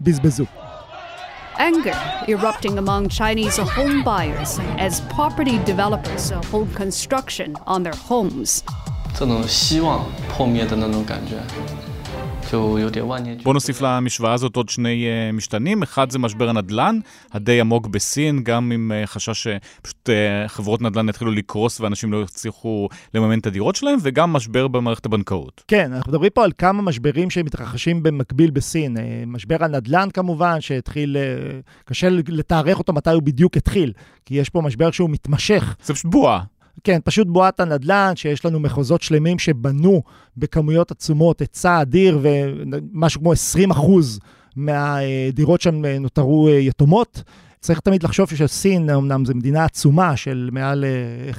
[0.00, 0.44] ובזבזו.
[1.58, 8.64] Anger erupting among Chinese home buyers as property developers hold construction on their homes.
[9.13, 11.37] 这种希望破灭的那种感觉。
[13.43, 15.83] בוא נוסיף למשוואה הזאת עוד שני uh, משתנים.
[15.83, 16.99] אחד זה משבר הנדל"ן,
[17.31, 22.21] הדי עמוק בסין, גם עם uh, חשש שפשוט uh, חברות נדל"ן יתחילו לקרוס ואנשים לא
[22.21, 25.63] יצליחו לממן את הדירות שלהם, וגם משבר במערכת הבנקאות.
[25.67, 28.97] כן, אנחנו מדברים פה על כמה משברים שמתרחשים במקביל בסין.
[28.97, 33.93] Uh, משבר הנדל"ן כמובן, שהתחיל, uh, קשה לתארך אותו מתי הוא בדיוק התחיל,
[34.25, 35.75] כי יש פה משבר שהוא מתמשך.
[35.83, 36.39] זה פשוט בועה.
[36.84, 40.02] כן, פשוט בועת הנדל"ן, שיש לנו מחוזות שלמים שבנו
[40.36, 44.20] בכמויות עצומות היצע אדיר, ומשהו כמו 20 אחוז
[44.56, 47.22] מהדירות שם נותרו יתומות.
[47.60, 50.84] צריך תמיד לחשוב שסין, אמנם זו מדינה עצומה של מעל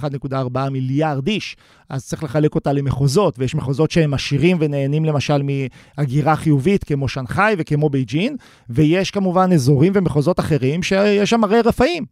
[0.02, 1.56] 1.4 מיליארד איש,
[1.90, 5.42] אז צריך לחלק אותה למחוזות, ויש מחוזות שהם עשירים ונהנים למשל
[5.98, 8.36] מהגירה חיובית, כמו שנגחאי וכמו בייג'ין,
[8.70, 12.06] ויש כמובן אזורים ומחוזות אחרים שיש שם הרי רפאים.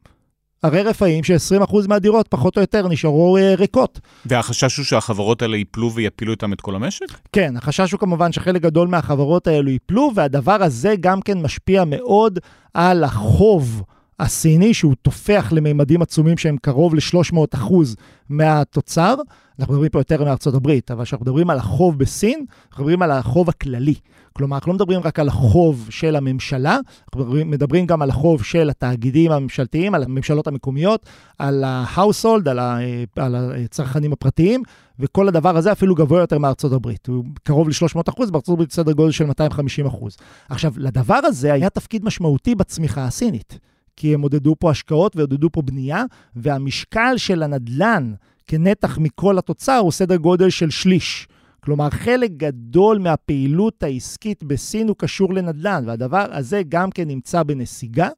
[0.63, 3.99] הרי רפאים ש-20% מהדירות, פחות או יותר, נשארו uh, ריקות.
[4.25, 7.05] והחשש הוא שהחברות האלה ייפלו ויפילו איתם את כל המשק?
[7.31, 12.39] כן, החשש הוא כמובן שחלק גדול מהחברות האלו ייפלו, והדבר הזה גם כן משפיע מאוד
[12.73, 13.83] על החוב.
[14.21, 17.95] הסיני, שהוא תופח לממדים עצומים שהם קרוב ל-300 אחוז
[18.29, 19.15] מהתוצר.
[19.59, 23.11] אנחנו מדברים פה יותר מארצות הברית, אבל כשאנחנו מדברים על החוב בסין, אנחנו מדברים על
[23.11, 23.93] החוב הכללי.
[24.33, 26.77] כלומר, אנחנו לא מדברים רק על החוב של הממשלה,
[27.15, 31.05] אנחנו מדברים, גם על החוב של התאגידים הממשלתיים, על הממשלות המקומיות,
[31.39, 32.77] על ה-household, על, ה,
[33.15, 34.63] על הצרכנים הפרטיים,
[34.99, 37.07] וכל הדבר הזה אפילו גבוה יותר מארצות הברית.
[37.07, 40.17] הוא קרוב ל-300 אחוז, בארצות הברית סדר גודל של 250 אחוז.
[40.49, 43.70] עכשיו, לדבר הזה היה תפקיד משמעותי בצמיחה הסינית.
[43.95, 46.03] כי הם עודדו פה השקעות ועודדו פה בנייה,
[46.35, 48.13] והמשקל של הנדלן
[48.47, 51.27] כנתח מכל התוצר הוא סדר גודל של שליש.
[51.63, 58.09] כלומר, חלק גדול מהפעילות העסקית בסין הוא קשור לנדל"ן, והדבר הזה גם כן נמצא בנסיגה.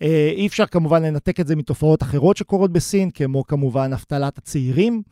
[0.00, 5.02] אי אפשר כמובן לנתק את זה מתופעות אחרות שקורות בסין, כמו כמובן אבטלת הצעירים.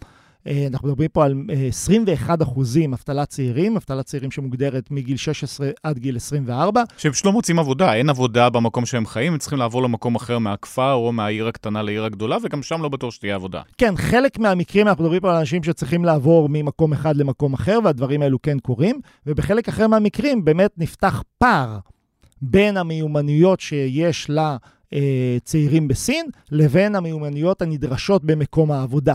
[0.70, 1.34] אנחנו מדברים פה על
[1.68, 6.82] 21 אחוזים אבטלת צעירים, אבטלת צעירים שמוגדרת מגיל 16 עד גיל 24.
[6.98, 10.38] שהם פשוט לא מוצאים עבודה, אין עבודה במקום שהם חיים, הם צריכים לעבור למקום אחר
[10.38, 13.62] מהכפר או מהעיר הקטנה לעיר הגדולה, וגם שם לא בטוח שתהיה עבודה.
[13.78, 18.22] כן, חלק מהמקרים אנחנו מדברים פה על אנשים שצריכים לעבור ממקום אחד למקום אחר, והדברים
[18.22, 21.78] האלו כן קורים, ובחלק אחר מהמקרים באמת נפתח פער
[22.42, 24.30] בין המיומנויות שיש
[24.92, 29.14] לצעירים בסין, לבין המיומנויות הנדרשות במקום העבודה.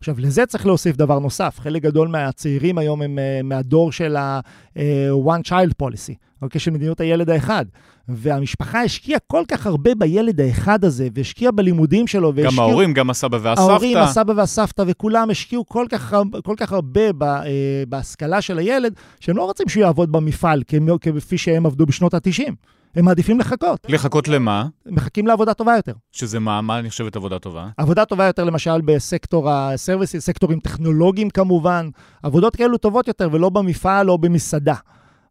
[0.00, 1.60] עכשיו, לזה צריך להוסיף דבר נוסף.
[1.60, 6.60] חלק גדול מהצעירים היום הם uh, מהדור של ה-one uh, child policy, אוקיי?
[6.60, 7.64] של מדיניות הילד האחד.
[8.08, 12.52] והמשפחה השקיעה כל כך הרבה בילד האחד הזה, והשקיעה בלימודים שלו, והשקיעו...
[12.52, 13.70] גם ההורים, גם הסבא והסבתא.
[13.70, 17.46] ההורים, הסבא והסבתא, וכולם השקיעו כל כך, כל כך הרבה ב, uh,
[17.88, 20.62] בהשכלה של הילד, שהם לא רוצים שהוא יעבוד במפעל,
[21.00, 22.52] כפי שהם עבדו בשנות ה-90.
[22.94, 23.86] הם מעדיפים לחכות.
[23.88, 24.66] לחכות למה?
[24.86, 25.92] מחכים לעבודה טובה יותר.
[26.12, 26.60] שזה מה?
[26.60, 27.68] מה נחשבת עבודה טובה?
[27.76, 31.88] עבודה טובה יותר למשל בסקטור הסרוויסים, סקטורים טכנולוגיים כמובן,
[32.22, 34.74] עבודות כאלו טובות יותר ולא במפעל או במסעדה.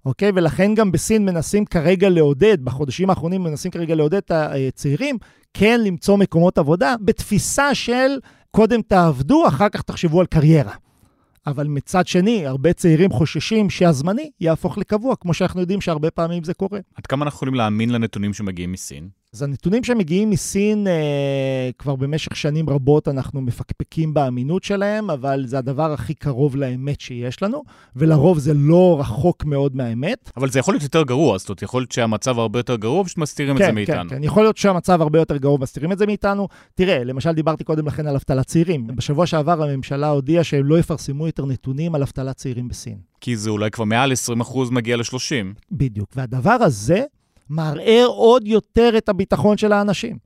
[0.06, 0.32] אוקיי?
[0.36, 5.18] ולכן גם בסין מנסים כרגע לעודד, בחודשים האחרונים מנסים כרגע לעודד את הצעירים,
[5.54, 8.20] כן למצוא מקומות עבודה, בתפיסה של
[8.52, 10.74] קודם תעבדו, אחר כך תחשבו על קריירה.
[11.48, 16.54] אבל מצד שני, הרבה צעירים חוששים שהזמני יהפוך לקבוע, כמו שאנחנו יודעים שהרבה פעמים זה
[16.54, 16.80] קורה.
[16.96, 19.10] עד כמה אנחנו יכולים להאמין לנתונים שמגיעים מסין?
[19.34, 25.58] אז הנתונים שמגיעים מסין, אה, כבר במשך שנים רבות אנחנו מפקפקים באמינות שלהם, אבל זה
[25.58, 27.64] הדבר הכי קרוב לאמת שיש לנו,
[27.96, 30.32] ולרוב זה לא רחוק מאוד מהאמת.
[30.38, 33.18] אבל זה יכול להיות יותר גרוע, זאת אומרת, יכול להיות שהמצב הרבה יותר גרוע, ופשוט
[33.18, 34.10] מסתירים כן, את זה מאיתנו.
[34.10, 36.48] כן, כן, יכול להיות שהמצב הרבה יותר גרוע, מסתירים את זה מאיתנו.
[36.76, 38.88] תראה, למשל דיברתי קודם לכן על אבטלת צעירים.
[38.88, 42.98] בשבוע שעבר הממשלה הודיעה שהם לא יפרסמו יותר נתונים על אבטלת צעירים בסין.
[43.22, 44.12] כי זה אולי כבר מעל
[44.42, 45.62] 20% מגיע ל-30.
[45.72, 47.04] בדיוק, והדבר הזה
[47.50, 50.18] מערער עוד יותר את הביטחון של האנשים.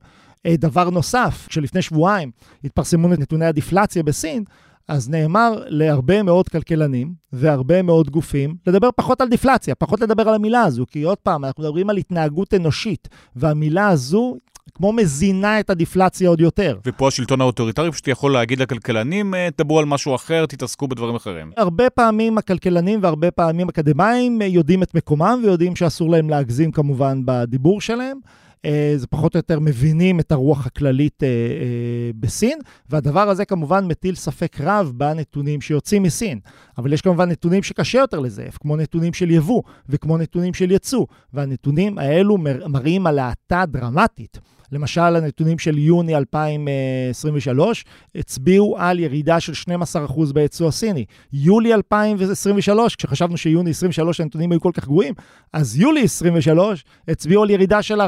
[0.48, 2.30] דבר נוסף, כשלפני שבועיים
[2.64, 4.44] התפרסמו נתוני הדיפלציה בסין,
[4.88, 10.34] אז נאמר להרבה מאוד כלכלנים והרבה מאוד גופים לדבר פחות על דיפלציה, פחות לדבר על
[10.34, 14.36] המילה הזו, כי עוד פעם, אנחנו מדברים על התנהגות אנושית, והמילה הזו
[14.74, 16.78] כמו מזינה את הדפלציה עוד יותר.
[16.86, 21.50] ופה השלטון האוטוריטרי פשוט יכול להגיד לכלכלנים, אה, דברו על משהו אחר, תתעסקו בדברים אחרים.
[21.56, 27.80] הרבה פעמים הכלכלנים והרבה פעמים אקדמאים יודעים את מקומם ויודעים שאסור להם להגזים כמובן בדיבור
[27.80, 28.18] שלהם.
[28.64, 32.58] אה, זה פחות או יותר מבינים את הרוח הכללית אה, אה, בסין,
[32.90, 36.38] והדבר הזה כמובן מטיל ספק רב בנתונים שיוצאים מסין.
[36.78, 41.06] אבל יש כמובן נתונים שקשה יותר לזייף, כמו נתונים של יבוא וכמו נתונים של יצוא,
[41.32, 42.38] והנתונים האלו
[42.68, 44.38] מראים על האטה דרמטית.
[44.72, 51.04] למשל, הנתונים של יוני 2023 הצביעו על ירידה של 12% ביצוא הסיני.
[51.32, 55.14] יולי 2023, כשחשבנו שיוני 23 הנתונים היו כל כך גרועים,
[55.52, 58.04] אז יולי 23 הצביעו על ירידה של 14%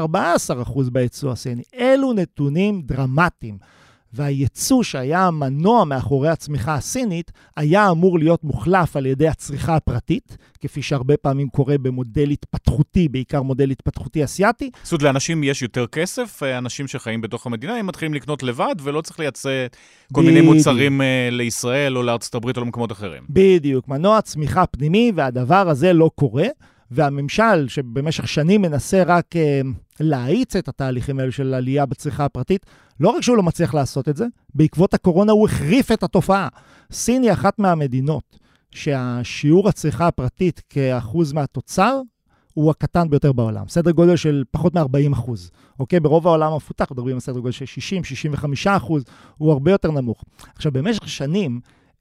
[0.91, 1.63] ביצוא הסיני.
[1.79, 3.57] אלו נתונים דרמטיים.
[4.15, 10.81] והייצוא שהיה המנוע מאחורי הצמיחה הסינית, היה אמור להיות מוחלף על ידי הצריכה הפרטית, כפי
[10.81, 14.69] שהרבה פעמים קורה במודל התפתחותי, בעיקר מודל התפתחותי אסיאתי.
[14.83, 19.01] זאת אומרת, לאנשים יש יותר כסף, אנשים שחיים בתוך המדינה, הם מתחילים לקנות לבד ולא
[19.01, 19.67] צריך לייצא
[20.13, 20.21] כל.
[20.21, 23.23] מיני מוצרים uh, לישראל או לארצות הברית או למקומות אחרים.
[23.29, 26.47] בדיוק, מנוע צמיחה פנימי, והדבר הזה לא קורה.
[26.91, 29.67] והממשל, שבמשך שנים מנסה רק uh,
[29.99, 32.65] להאיץ את התהליכים האלו של עלייה בצריכה הפרטית,
[32.99, 34.25] לא רק שהוא לא מצליח לעשות את זה,
[34.55, 36.47] בעקבות הקורונה הוא החריף את התופעה.
[36.91, 38.39] סין היא אחת מהמדינות
[38.71, 42.01] שהשיעור הצריכה הפרטית כאחוז מהתוצר
[42.53, 45.51] הוא הקטן ביותר בעולם, סדר גודל של פחות מ-40 אחוז.
[45.79, 45.99] אוקיי?
[45.99, 47.65] ברוב העולם המפותח מדברים על סדר גודל של
[48.35, 48.45] 60-65
[48.77, 49.03] אחוז,
[49.37, 50.23] הוא הרבה יותר נמוך.
[50.55, 51.59] עכשיו, במשך שנים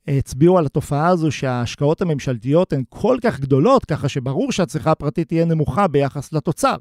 [0.09, 5.45] הצביעו על התופעה הזו שההשקעות הממשלתיות הן כל כך גדולות, ככה שברור שהצריכה הפרטית תהיה
[5.45, 6.77] נמוכה ביחס לתוצר.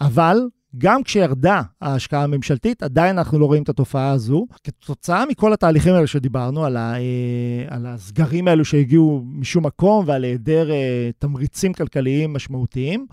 [0.00, 0.38] אבל
[0.78, 4.46] גם כשירדה ההשקעה הממשלתית, עדיין אנחנו לא רואים את התופעה הזו.
[4.64, 10.24] כתוצאה מכל התהליכים האלה שדיברנו, על, ה, אה, על הסגרים האלו שהגיעו משום מקום ועל
[10.24, 13.06] היעדר אה, תמריצים כלכליים משמעותיים,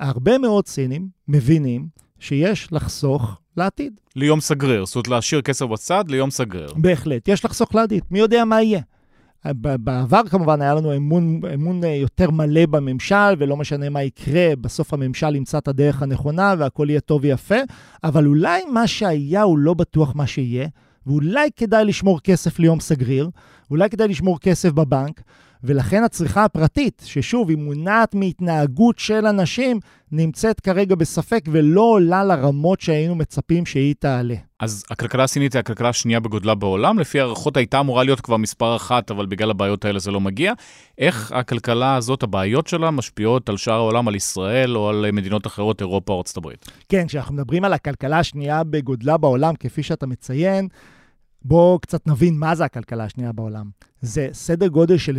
[0.00, 4.00] הרבה מאוד סינים מבינים שיש לחסוך לעתיד.
[4.16, 6.68] ליום סגריר, זאת אומרת להשאיר כסף בצד ליום סגריר.
[6.76, 8.80] בהחלט, יש לחסוך לעתיד, מי יודע מה יהיה.
[9.44, 14.94] בעבר כמובן היה לנו אמון, אמון אה, יותר מלא בממשל, ולא משנה מה יקרה, בסוף
[14.94, 17.54] הממשל ימצא את הדרך הנכונה והכל יהיה טוב ויפה,
[18.04, 20.68] אבל אולי מה שהיה הוא לא בטוח מה שיהיה,
[21.06, 23.30] ואולי כדאי לשמור כסף ליום סגריר,
[23.70, 25.22] אולי כדאי לשמור כסף בבנק,
[25.64, 29.80] ולכן הצריכה הפרטית, ששוב, היא מונעת מהתנהגות של אנשים,
[30.12, 34.34] נמצאת כרגע בספק ולא עולה לרמות שהיינו מצפים שהיא תעלה.
[34.60, 38.76] אז הכלכלה הסינית היא הכלכלה השנייה בגודלה בעולם, לפי הערכות הייתה אמורה להיות כבר מספר
[38.76, 40.52] אחת, אבל בגלל הבעיות האלה זה לא מגיע.
[40.98, 45.80] איך הכלכלה הזאת, הבעיות שלה, משפיעות על שאר העולם, על ישראל או על מדינות אחרות,
[45.80, 46.70] אירופה או ארצות הברית?
[46.88, 50.68] כן, כשאנחנו מדברים על הכלכלה השנייה בגודלה בעולם, כפי שאתה מציין,
[51.42, 53.70] בואו קצת נבין מה זה הכלכלה השנייה בעולם.
[54.00, 55.18] זה סדר גודל של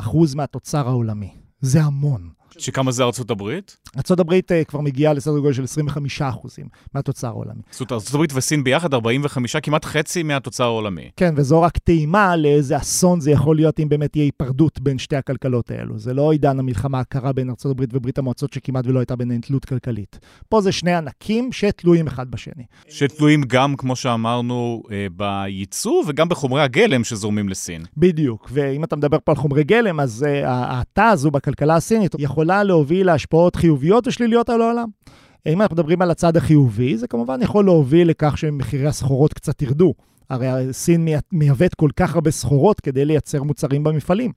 [0.00, 0.02] 20%
[0.36, 1.34] מהתוצר העולמי.
[1.60, 2.39] זה המון.
[2.58, 3.76] שכמה זה ארצות הברית?
[3.96, 7.62] ארצות הברית uh, כבר מגיעה לסדר גודל של 25 אחוזים מהתוצר העולמי.
[7.70, 11.10] זאת אומרת, ארצות הברית וסין ביחד 45, כמעט חצי מהתוצר העולמי.
[11.16, 15.16] כן, וזו רק טעימה לאיזה אסון זה יכול להיות אם באמת תהיה היפרדות בין שתי
[15.16, 15.98] הכלכלות האלו.
[15.98, 19.64] זה לא עידן המלחמה הקרה בין ארצות הברית וברית המועצות שכמעט ולא הייתה ביניהן תלות
[19.64, 20.18] כלכלית.
[20.48, 22.64] פה זה שני ענקים שתלויים אחד בשני.
[22.88, 27.82] שתלויים גם, כמו שאמרנו, אה, בייצוא וגם בחומרי הגלם שזורמים לסין.
[27.96, 32.39] בדיוק, ואם אתה מדבר פה על חומרי גלם, אז uh, ההאטה הזו בכלכלה הסינית יכול
[32.42, 34.88] יכולה להוביל להשפעות חיוביות ושליליות על העולם.
[35.46, 39.94] אם אנחנו מדברים על הצד החיובי, זה כמובן יכול להוביל לכך שמחירי הסחורות קצת ירדו.
[40.30, 44.32] הרי סין מייבאת כל כך הרבה סחורות כדי לייצר מוצרים במפעלים.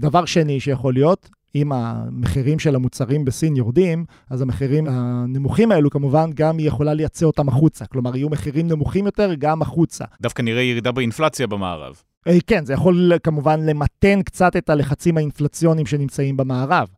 [0.00, 6.30] דבר שני שיכול להיות, אם המחירים של המוצרים בסין יורדים, אז המחירים הנמוכים האלו כמובן
[6.34, 7.86] גם היא יכולה לייצא אותם החוצה.
[7.86, 10.04] כלומר, יהיו מחירים נמוכים יותר גם החוצה.
[10.20, 12.02] דווקא נראה ירידה באינפלציה במערב.
[12.28, 16.88] אה, כן, זה יכול כמובן למתן קצת את הלחצים האינפלציוניים שנמצאים במערב.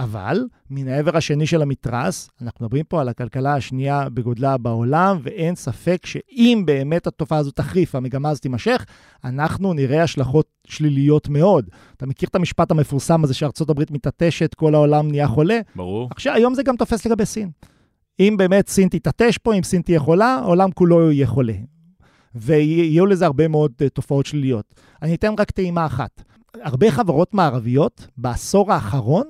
[0.00, 5.54] אבל מן העבר השני של המתרס, אנחנו מדברים פה על הכלכלה השנייה בגודלה בעולם, ואין
[5.54, 8.86] ספק שאם באמת התופעה הזו תחריף, המגמה הזו תימשך,
[9.24, 11.70] אנחנו נראה השלכות שליליות מאוד.
[11.96, 15.60] אתה מכיר את המשפט המפורסם הזה שארצות הברית מתעטשת, כל העולם נהיה חולה?
[15.76, 16.08] ברור.
[16.10, 17.50] עכשיו, היום זה גם תופס לגבי סין.
[18.20, 21.54] אם באמת סין תתעטש פה, אם סין תהיה חולה, העולם כולו יהיה חולה.
[22.34, 24.74] ויהיו לזה הרבה מאוד uh, תופעות שליליות.
[25.02, 26.22] אני אתן רק טעימה אחת.
[26.62, 29.24] הרבה חברות מערביות בעשור האחרון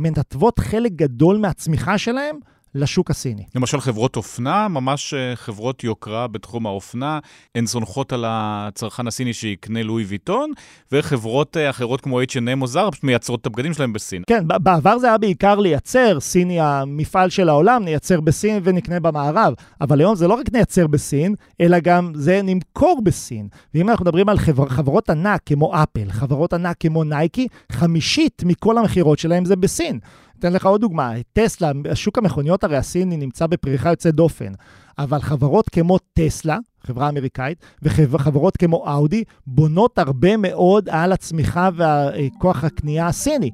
[0.00, 2.36] מנתבות חלק גדול מהצמיחה שלהם
[2.74, 3.44] לשוק הסיני.
[3.54, 7.18] למשל חברות אופנה, ממש אה, חברות יוקרה בתחום האופנה,
[7.54, 10.52] הן סונכות על הצרכן הסיני שיקנה לואי ויטון,
[10.92, 14.22] וחברות אה, אחרות כמו H&M או זרה פשוט מייצרות את הבגדים שלהם בסין.
[14.26, 19.54] כן, בעבר זה היה בעיקר לייצר, סיני המפעל של העולם, נייצר בסין ונקנה במערב.
[19.80, 23.48] אבל היום זה לא רק נייצר בסין, אלא גם זה נמכור בסין.
[23.74, 28.78] ואם אנחנו מדברים על חבר, חברות ענק כמו אפל, חברות ענק כמו נייקי, חמישית מכל
[28.78, 29.98] המכירות שלהם זה בסין.
[30.40, 34.52] אתן לך עוד דוגמה, טסלה, שוק המכוניות הרי הסיני נמצא בפריחה יוצאת דופן,
[34.98, 42.64] אבל חברות כמו טסלה, חברה אמריקאית, וחברות כמו אאודי, בונות הרבה מאוד על הצמיחה וכוח
[42.64, 43.50] הקנייה הסיני.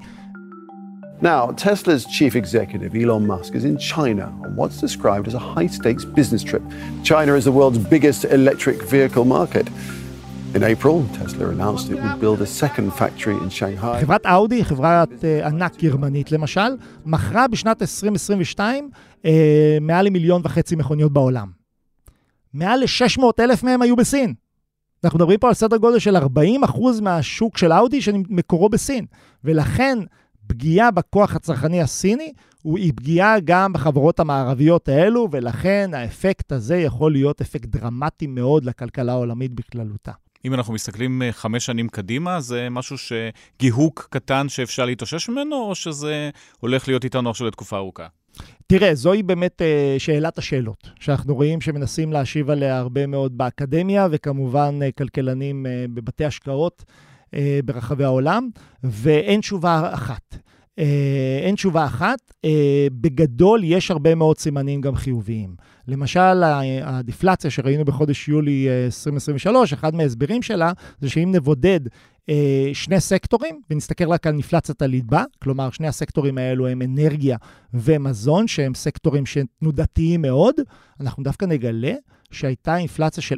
[1.22, 5.66] Now, Tesla's chief executive, Elon Musk, is in China on what's described as a high
[5.66, 6.62] stakes business trip.
[7.02, 9.66] China is the world's biggest electric vehicle market.
[14.00, 18.90] חברת אאודי, חברת uh, ענק גרמנית למשל, מכרה בשנת 2022
[19.22, 19.26] uh,
[19.80, 21.50] מעל למיליון וחצי מכוניות בעולם.
[22.54, 24.34] מעל ל-600 אלף מהם היו בסין.
[25.04, 29.06] אנחנו מדברים פה על סדר גודל של 40 אחוז מהשוק של אאודי שמקורו בסין.
[29.44, 29.98] ולכן
[30.46, 32.32] פגיעה בכוח הצרכני הסיני
[32.64, 39.12] היא פגיעה גם בחברות המערביות האלו, ולכן האפקט הזה יכול להיות אפקט דרמטי מאוד לכלכלה
[39.12, 40.12] העולמית בכללותה.
[40.46, 45.74] אם אנחנו מסתכלים אה, חמש שנים קדימה, זה משהו שגיהוק קטן שאפשר להתאושש ממנו, או
[45.74, 46.30] שזה
[46.60, 48.06] הולך להיות איתנו עכשיו לתקופה ארוכה?
[48.66, 54.78] תראה, זוהי באמת uh, שאלת השאלות, שאנחנו רואים שמנסים להשיב עליה הרבה מאוד באקדמיה, וכמובן
[54.82, 56.84] uh, כלכלנים uh, בבתי השקעות
[57.64, 58.48] ברחבי העולם,
[58.84, 60.36] ואין תשובה אחת.
[60.80, 60.82] Uh,
[61.42, 62.18] אין תשובה אחת.
[62.30, 62.48] Uh,
[62.92, 65.56] בגדול, יש הרבה מאוד סימנים גם חיוביים.
[65.88, 66.42] למשל,
[66.82, 71.90] הדיפלציה שראינו בחודש יולי 2023, אחד מההסברים שלה זה שאם נבודד אה,
[72.72, 77.36] שני סקטורים, ונסתכל רק על נפלצת הליבה, כלומר, שני הסקטורים האלו הם אנרגיה
[77.74, 79.24] ומזון, שהם סקטורים
[79.60, 80.54] תנודתיים מאוד,
[81.00, 81.94] אנחנו דווקא נגלה
[82.30, 83.36] שהייתה אינפלציה של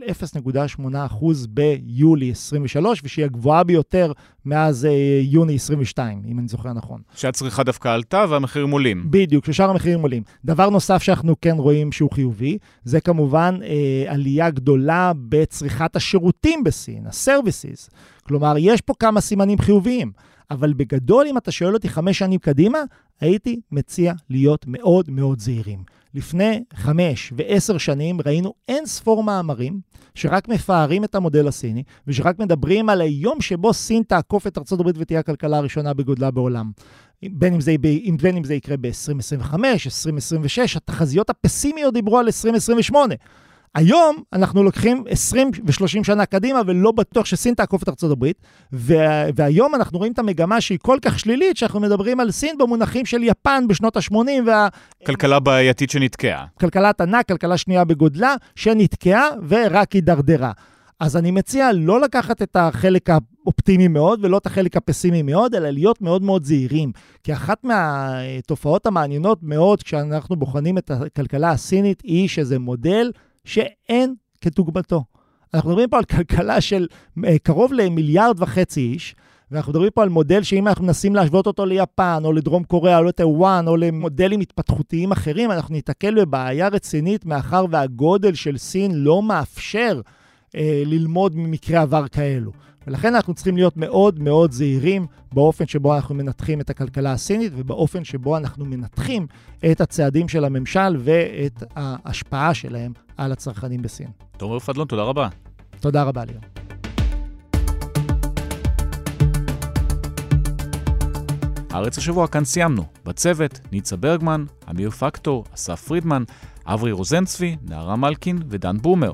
[0.78, 4.12] 0.8% ביולי 23, ושהיא הגבוהה ביותר
[4.45, 7.01] מאז אה, יוני 22, אם אני זוכר נכון.
[7.14, 9.11] שהצריכה דווקא עלתה והמחירים עולים.
[9.11, 10.22] בדיוק, ששאר המחירים עולים.
[10.45, 17.07] דבר נוסף שאנחנו כן רואים שהוא חיובי, זה כמובן אה, עלייה גדולה בצריכת השירותים בסין,
[17.07, 17.91] ה-services.
[18.29, 20.12] כלומר, יש פה כמה סימנים חיוביים.
[20.51, 22.79] אבל בגדול, אם אתה שואל אותי חמש שנים קדימה,
[23.20, 25.85] הייתי מציע להיות מאוד מאוד זהירים.
[26.14, 29.81] לפני חמש ועשר שנים ראינו אין ספור מאמרים
[30.14, 35.20] שרק מפארים את המודל הסיני, ושרק מדברים על היום שבו סין תעקוף את ארה"ב ותהיה
[35.20, 36.70] הכלכלה הראשונה בגודלה בעולם.
[37.22, 37.74] בין אם זה,
[38.22, 39.55] בין אם זה יקרה ב-2025,
[39.87, 43.14] 2026, התחזיות הפסימיות דיברו על 2028.
[43.74, 48.42] היום אנחנו לוקחים 20 ו-30 שנה קדימה, ולא בטוח שסין תעקוף את ארצות הברית,
[49.36, 53.22] והיום אנחנו רואים את המגמה שהיא כל כך שלילית, שאנחנו מדברים על סין במונחים של
[53.22, 54.14] יפן בשנות ה-80
[54.46, 54.68] וה...
[55.06, 56.46] כלכלה בעייתית שנתקעה.
[56.60, 60.52] כלכלת ענק, כלכלה שנייה בגודלה, שנתקעה ורק הידרדרה.
[61.00, 65.70] אז אני מציע לא לקחת את החלק האופטימי מאוד ולא את החלק הפסימי מאוד, אלא
[65.70, 66.92] להיות מאוד מאוד זהירים.
[67.24, 73.10] כי אחת מהתופעות המעניינות מאוד כשאנחנו בוחנים את הכלכלה הסינית היא שזה מודל
[73.45, 75.05] שאין כדוגמתו.
[75.55, 76.86] אנחנו מדברים פה על כלכלה של
[77.24, 79.14] אה, קרוב למיליארד וחצי איש,
[79.51, 83.05] ואנחנו מדברים פה על מודל שאם אנחנו מנסים להשוות אותו ליפן, או לדרום קוריאה, או
[83.05, 90.01] לטיוואן, או למודלים התפתחותיים אחרים, אנחנו ניתקל בבעיה רצינית, מאחר והגודל של סין לא מאפשר
[90.57, 92.53] אה, ללמוד ממקרי עבר כאלו.
[92.89, 98.05] ולכן אנחנו צריכים להיות מאוד מאוד זהירים באופן שבו אנחנו מנתחים את הכלכלה הסינית ובאופן
[98.05, 99.26] שבו אנחנו מנתחים
[99.70, 104.07] את הצעדים של הממשל ואת ההשפעה שלהם על הצרכנים בסין.
[104.36, 105.28] תומר פדלון, תודה רבה.
[105.80, 106.43] תודה רבה, ליאור.
[111.70, 112.84] הארץ השבוע כאן סיימנו.
[113.05, 116.22] בצוות, ניצה ברגמן, אמיר פקטור, אסף פרידמן,
[116.66, 119.12] אברי רוזנצבי, נערה מלקין ודן בומר.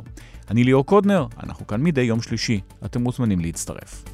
[0.50, 4.13] אני ליאור קודנר, אנחנו כאן מדי יום שלישי, אתם מוזמנים להצטרף.